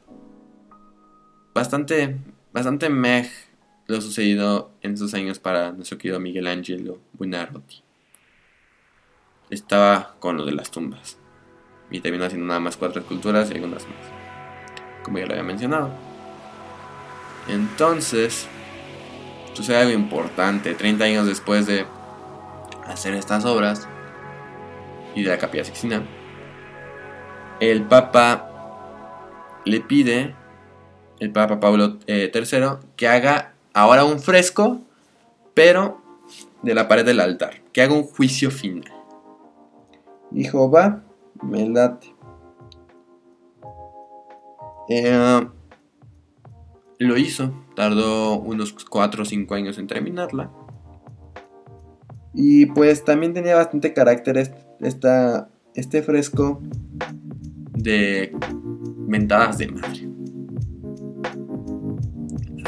[1.54, 2.16] bastante,
[2.52, 3.30] bastante meh
[3.86, 7.89] lo sucedido en sus años para nuestro querido Miguel Ángelo Buonarroti
[9.50, 11.18] estaba con lo de las tumbas.
[11.90, 13.96] Y terminó haciendo nada más cuatro esculturas y algunas más.
[15.02, 15.90] Como ya lo había mencionado.
[17.48, 18.46] Entonces,
[19.54, 20.74] sucede algo importante.
[20.74, 21.84] 30 años después de
[22.86, 23.88] hacer estas obras
[25.14, 26.04] y de la capilla Sixtina,
[27.58, 28.50] el Papa
[29.64, 30.34] le pide,
[31.18, 34.80] el Papa Pablo III, eh, que haga ahora un fresco,
[35.54, 36.00] pero
[36.62, 38.99] de la pared del altar, que haga un juicio final.
[40.30, 41.02] Dijo, va,
[41.42, 42.14] me late.
[44.88, 45.46] Eh,
[46.98, 50.50] lo hizo, tardó unos 4 o 5 años en terminarla.
[52.34, 56.60] Y pues también tenía bastante carácter esta, este fresco
[57.72, 58.36] de
[59.06, 60.08] mentadas de madre.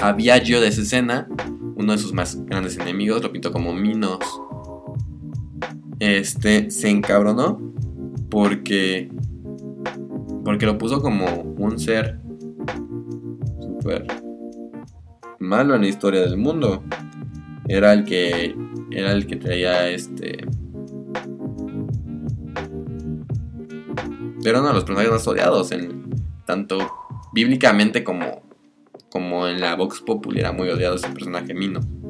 [0.01, 1.29] Había yo de esa escena,
[1.77, 4.19] uno de sus más grandes enemigos, lo pintó como Minos
[6.03, 7.61] este se encabronó
[8.29, 9.09] porque
[10.45, 11.27] porque lo puso como
[11.59, 12.19] un ser
[13.61, 14.07] súper
[15.39, 16.83] malo en la historia del mundo.
[17.69, 18.53] Era el que
[18.91, 20.45] era el que traía este
[24.45, 26.11] era uno de los personajes más odiados en
[26.45, 26.79] tanto
[27.33, 28.43] bíblicamente como
[29.09, 32.02] como en la Vox Populi era muy odiado ese personaje Mino.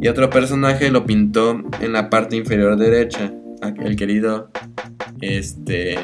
[0.00, 3.32] Y otro personaje lo pintó en la parte inferior derecha.
[3.82, 4.50] El querido
[5.20, 5.98] este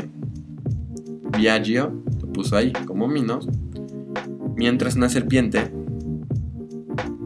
[1.38, 3.48] Viaggio lo puso ahí como Minos.
[4.56, 5.70] Mientras una serpiente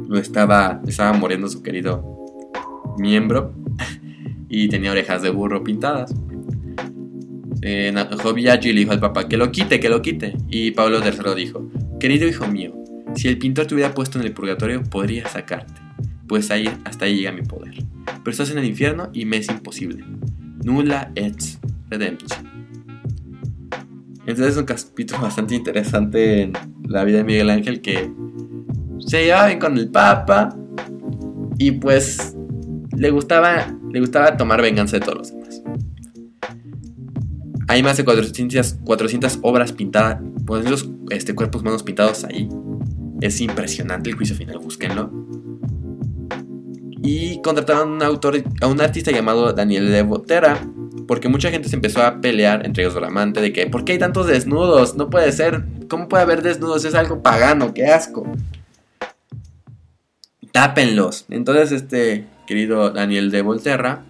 [0.09, 2.27] lo estaba, estaba muriendo su querido
[2.99, 3.55] miembro
[4.51, 6.15] y tenía orejas de burro pintadas.
[7.63, 7.95] Eh,
[8.35, 10.37] Viaggio y le dijo al papá que lo quite, que lo quite.
[10.51, 12.75] Y Pablo III dijo, querido hijo mío,
[13.15, 15.88] si el pintor te hubiera puesto en el purgatorio podría sacarte
[16.29, 17.75] pues ahí, hasta ahí llega mi poder.
[18.05, 20.05] Pero estás en el infierno y me es imposible.
[20.63, 21.43] Nula et
[21.89, 22.47] redemption.
[24.21, 26.53] Entonces es un capítulo bastante interesante en
[26.87, 28.11] la vida de Miguel Ángel que
[28.99, 30.55] se llevaba bien con el Papa
[31.59, 32.37] y pues
[32.97, 35.63] le gustaba, le gustaba tomar venganza de todos los demás.
[37.69, 42.49] Hay más de 400, 400 obras pintadas, pues este, cuerpos humanos pintados ahí.
[43.21, 45.11] Es impresionante el juicio final, búsquenlo
[47.03, 50.61] y contrataron a un autor, a un artista llamado Daniel de Botera
[51.09, 53.99] porque mucha gente se empezó a pelear entre ellos Bramante de que, ¿por qué hay
[53.99, 54.95] tantos desnudos?
[54.95, 56.85] No puede ser, ¿cómo puede haber desnudos?
[56.85, 58.31] Es algo pagano, qué asco.
[60.53, 61.25] Tápenlos.
[61.31, 64.05] Entonces, este querido Daniel de Volterra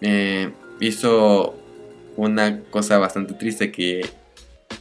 [0.00, 0.50] eh,
[0.80, 1.54] hizo
[2.16, 4.04] una cosa bastante triste que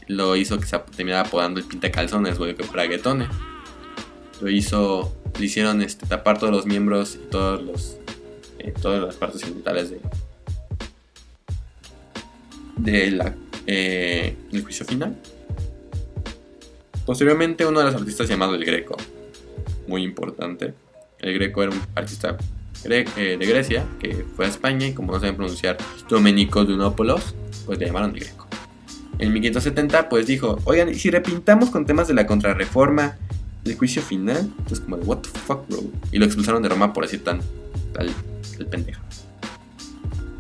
[0.08, 3.30] lo hizo que se terminara apodando el pintacalzones, güey, que braguetones.
[4.46, 7.98] Lo hizo, le hicieron este, tapar todos los miembros y todos los,
[8.60, 10.00] eh, todas las partes genitales de,
[12.78, 13.36] de la,
[13.66, 15.18] eh, el juicio final.
[17.08, 18.96] Posteriormente, uno de los artistas llamado El Greco,
[19.88, 20.76] muy importante.
[21.18, 22.38] El Greco era un artista
[22.84, 25.78] eh, de Grecia que fue a España y, como no saben pronunciar
[26.08, 27.34] Domenico Dunopoulos,
[27.66, 28.48] pues le llamaron El Greco.
[29.18, 33.18] En 1570, pues dijo: Oigan, si repintamos con temas de la contrarreforma
[33.66, 35.84] del juicio final, entonces, como de, ¿What the fuck, bro?
[36.12, 37.42] Y lo expulsaron de Roma por decir tan.
[37.94, 38.14] tal.
[38.60, 39.02] el pendejo.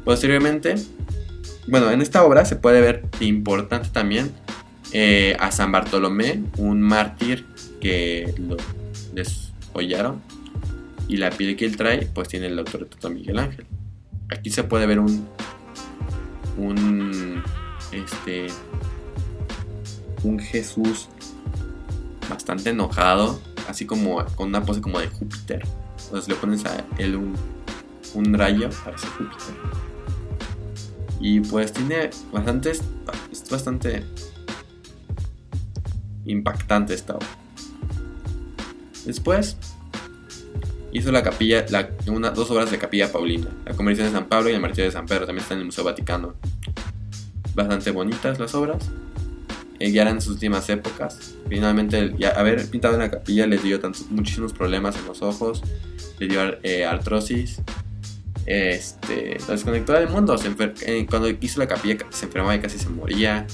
[0.06, 0.76] Posteriormente,
[1.68, 4.32] bueno, en esta obra se puede ver importante también
[4.94, 7.46] eh, a San Bartolomé, un mártir
[7.82, 8.58] que lo
[9.14, 10.22] deshollaron.
[11.08, 13.66] Y la piel que él trae, pues tiene el autorretrato de Miguel Ángel.
[14.30, 15.28] Aquí se puede ver un.
[16.58, 17.44] Un.
[17.92, 18.48] Este.
[20.24, 21.10] Un Jesús
[22.30, 25.66] bastante enojado, así como con una pose como de Júpiter.
[26.06, 27.36] Entonces le pones a él un,
[28.14, 29.56] un rayo, parece Júpiter.
[31.20, 32.82] Y pues tiene bastantes.
[33.32, 34.04] Es bastante
[36.26, 37.28] impactante esta obra.
[39.06, 39.58] Después
[40.92, 41.66] hizo la capilla,
[42.08, 44.92] una, dos obras de Capilla Paulina, la Conversión de San Pablo y el Martirio de
[44.92, 46.36] San Pedro, también están en el Museo Vaticano.
[47.54, 48.90] Bastante bonitas las obras,
[49.80, 51.36] eh, ya eran sus últimas épocas.
[51.50, 55.62] Finalmente, ya haber pintado en la capilla le dio muchísimos problemas en los ojos,
[56.20, 57.62] le dio eh, artrosis,
[58.46, 60.36] este, lo desconectó del mundo.
[60.82, 63.46] Eh, cuando hizo la capilla se enfermaba y casi se moría.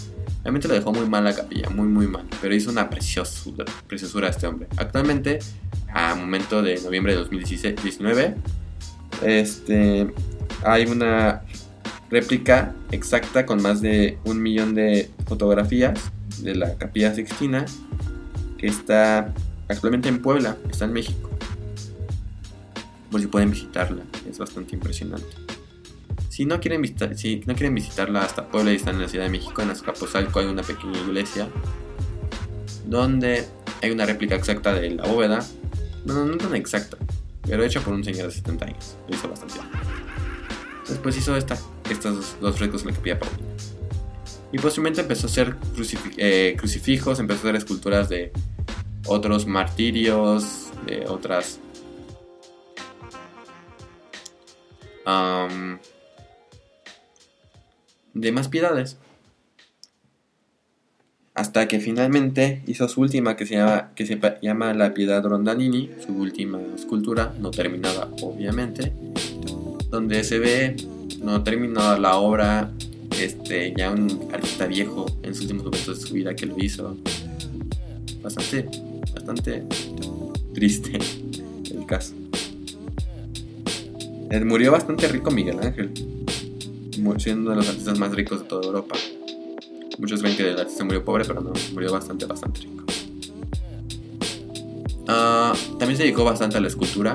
[0.43, 2.25] Realmente lo dejó muy mal la capilla, muy muy mal.
[2.41, 4.67] Pero hizo una preciosura, preciosura este hombre.
[4.77, 5.39] Actualmente,
[5.93, 8.35] a momento de noviembre de 2019,
[9.23, 10.07] este,
[10.63, 11.43] hay una
[12.09, 17.65] réplica exacta con más de un millón de fotografías de la capilla Sixtina
[18.57, 19.33] que está
[19.69, 21.29] actualmente en Puebla, está en México.
[23.09, 25.29] Por si pueden visitarla, es bastante impresionante.
[26.27, 29.23] Si no quieren, visitar, si no quieren visitarla hasta Puebla y están en la Ciudad
[29.23, 31.47] de México, en Azcapotzalco hay una pequeña iglesia
[32.87, 33.47] donde
[33.81, 35.39] hay una réplica exacta de la bóveda.
[36.05, 36.97] Bueno, no tan exacta,
[37.47, 38.97] pero hecha por un señor de 70 años.
[39.07, 39.67] Lo hizo bastante bien.
[40.89, 41.57] Después hizo esta,
[41.89, 43.47] estos dos frescos en la capilla Paulina.
[44.51, 45.55] Y posteriormente empezó a hacer
[46.17, 48.31] eh, crucifijos, empezó a hacer esculturas de
[49.05, 51.59] otros martirios, de otras
[58.13, 58.97] de más piedades.
[61.33, 65.89] Hasta que finalmente hizo su última que se llama, que se llama La Piedad Rondanini,
[66.05, 68.91] su última escultura, no terminada obviamente,
[69.89, 70.75] donde se ve
[71.19, 72.71] no terminada la obra,
[73.19, 76.97] este, ya un artista viejo en sus últimos momentos de su vida que lo hizo.
[78.21, 78.69] Bastante,
[79.13, 79.63] bastante
[80.53, 80.99] triste
[81.71, 82.13] el caso.
[84.29, 85.91] Eh, murió bastante rico Miguel Ángel
[87.17, 88.95] siendo uno de los artistas más ricos de toda Europa.
[89.97, 92.83] Muchos creen que el artista murió pobre, pero no, murió bastante, bastante rico.
[95.07, 97.13] Ah, también se dedicó bastante a la escultura.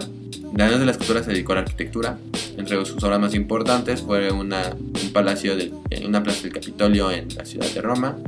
[0.55, 2.19] Además de la escultura se dedicó a la arquitectura.
[2.57, 4.75] Entre sus obras más importantes fue una,
[5.17, 5.73] palacio de
[6.07, 8.19] una plaza del Capitolio en la ciudad de Roma,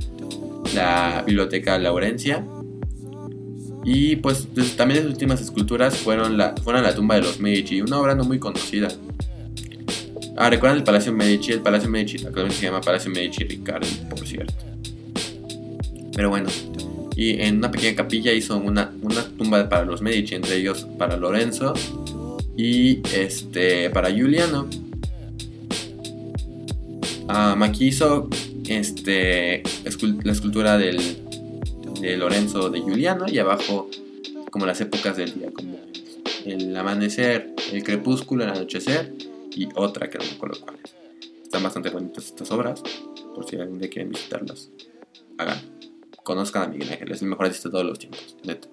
[0.75, 2.43] la Biblioteca Laurencia
[3.85, 7.99] y pues también sus últimas esculturas fueron la, fueron la tumba de los Medici, una
[7.99, 8.89] obra no muy conocida,
[10.41, 11.51] Ah, ¿recuerdan el Palacio Medici?
[11.51, 14.55] El Palacio Medici actualmente se llama Palacio Medici Riccardi, por cierto.
[16.15, 16.49] Pero bueno,
[17.17, 21.17] y en una pequeña capilla hizo una, una tumba para los Medici, entre ellos para
[21.17, 21.75] Lorenzo
[22.57, 24.69] y este para Giuliano.
[27.29, 28.29] Um, aquí hizo
[28.67, 29.63] este,
[30.25, 30.99] la escultura del,
[32.01, 33.91] de Lorenzo de Giuliano y abajo
[34.51, 35.79] como las épocas del día, como
[36.47, 39.13] el amanecer, el crepúsculo, el anochecer
[39.51, 40.79] y otra que no me
[41.43, 42.83] Están bastante bonitas estas obras,
[43.35, 44.71] por si alguien día quieren visitarlas.
[45.37, 45.59] Hagan,
[46.23, 48.69] conozcan a Miguel Ángel, es el mejor artista de todos los tiempos, neto.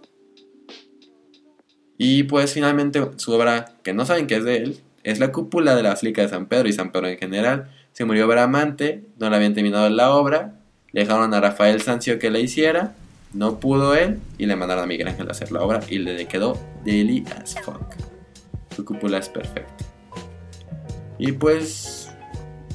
[1.97, 5.75] Y pues finalmente su obra, que no saben que es de él, es la cúpula
[5.75, 7.69] de la Basílica de San Pedro y San Pedro en general.
[7.95, 10.55] Se murió Bramante, no le habían terminado la obra,
[10.91, 12.93] le dejaron a Rafael Sancio que la hiciera,
[13.31, 16.27] no pudo él y le mandaron a Miguel Ángel a hacer la obra y le
[16.27, 17.95] quedó deli as fuck.
[18.75, 19.85] Su cúpula es perfecta.
[21.17, 22.11] Y pues,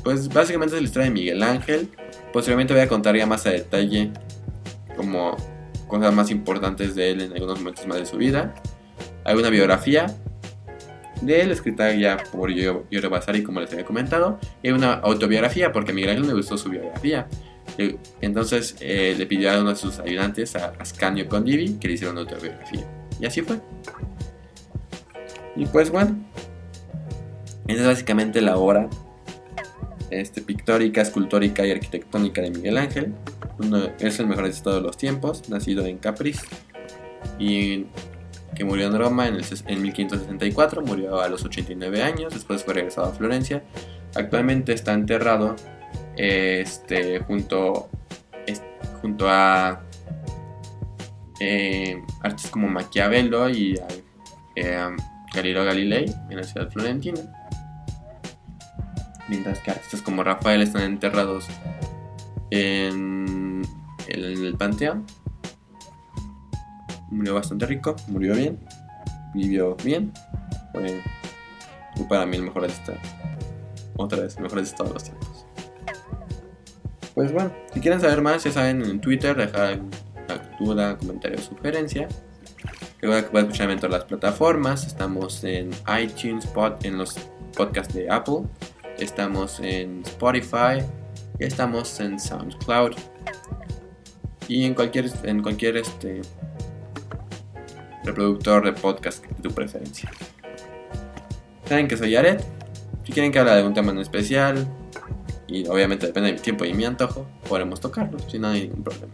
[0.03, 1.91] pues básicamente es la historia de Miguel Ángel.
[2.33, 4.12] Posteriormente voy a contar ya más a detalle
[4.97, 5.37] como
[5.87, 8.55] cosas más importantes de él en algunos momentos más de su vida.
[9.25, 10.07] Hay una biografía
[11.21, 15.93] de él, escrita ya por Yore Basari, como les había comentado, y una autobiografía, porque
[15.93, 17.27] a Miguel Ángel le gustó su biografía.
[18.21, 22.12] Entonces eh, le pidió a uno de sus ayudantes, a Ascanio Condivi, que le hiciera
[22.12, 22.87] una autobiografía.
[23.21, 23.59] Y así fue.
[25.57, 26.16] Y pues bueno,
[27.66, 28.89] esa es básicamente la obra
[30.11, 33.14] este, pictórica, escultórica y arquitectónica de Miguel Ángel.
[33.59, 36.41] Uno, es el mejor de todos los tiempos, nacido en Capriz
[37.39, 37.87] y
[38.55, 43.09] que murió en Roma en, en 1564, murió a los 89 años, después fue regresado
[43.09, 43.62] a Florencia.
[44.14, 45.57] Actualmente está enterrado
[46.16, 47.88] este, junto,
[49.01, 49.82] junto a
[51.40, 53.80] eh, artistas como Maquiavelo y
[54.57, 54.88] eh,
[55.32, 57.20] Galileo Galilei en la ciudad florentina.
[59.28, 61.46] Mientras que artistas como Rafael están enterrados
[62.51, 63.62] en,
[64.09, 65.07] el Panteón.
[67.11, 68.58] Murió bastante rico, murió bien,
[69.34, 70.12] vivió bien.
[70.72, 71.02] Fue,
[72.08, 72.94] para mí el mejor de esta.
[73.96, 75.46] Otra vez, el mejor de todos los tiempos.
[77.14, 79.80] Pues bueno, si quieren saber más, ya saben en Twitter, dejar
[80.58, 82.08] duda, comentario sugerencia.
[83.00, 84.86] Que pueden escucharme en todas las plataformas.
[84.86, 87.14] Estamos en iTunes, pod, en los
[87.56, 88.42] podcasts de Apple.
[88.98, 90.84] Estamos en Spotify.
[91.38, 92.92] Estamos en SoundCloud.
[94.48, 96.20] Y en cualquier, en cualquier este,
[98.11, 100.11] reproductor de podcast de tu preferencia.
[101.66, 102.44] Saben que soy Yaret.
[103.04, 104.66] Si quieren que hable de un tema en especial,
[105.46, 108.84] y obviamente depende de mi tiempo y mi antojo, podremos tocarlo, si no hay ningún
[108.84, 109.12] problema.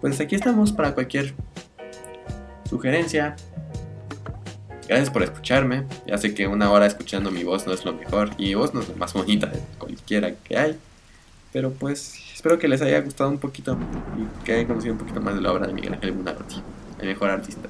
[0.00, 1.34] Pues aquí estamos para cualquier
[2.68, 3.36] sugerencia.
[4.86, 5.84] Gracias por escucharme.
[6.06, 8.72] Ya sé que una hora escuchando mi voz no es lo mejor y mi voz
[8.72, 10.78] no es la más bonita de cualquiera que hay.
[11.52, 13.76] Pero pues espero que les haya gustado un poquito
[14.16, 16.62] y que hayan conocido un poquito más de la obra de Miguel Ángel Buonarroti,
[17.00, 17.68] el mejor artista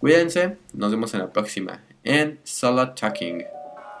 [0.00, 3.44] Cuídense, nos vemos en la próxima en Solo Talking.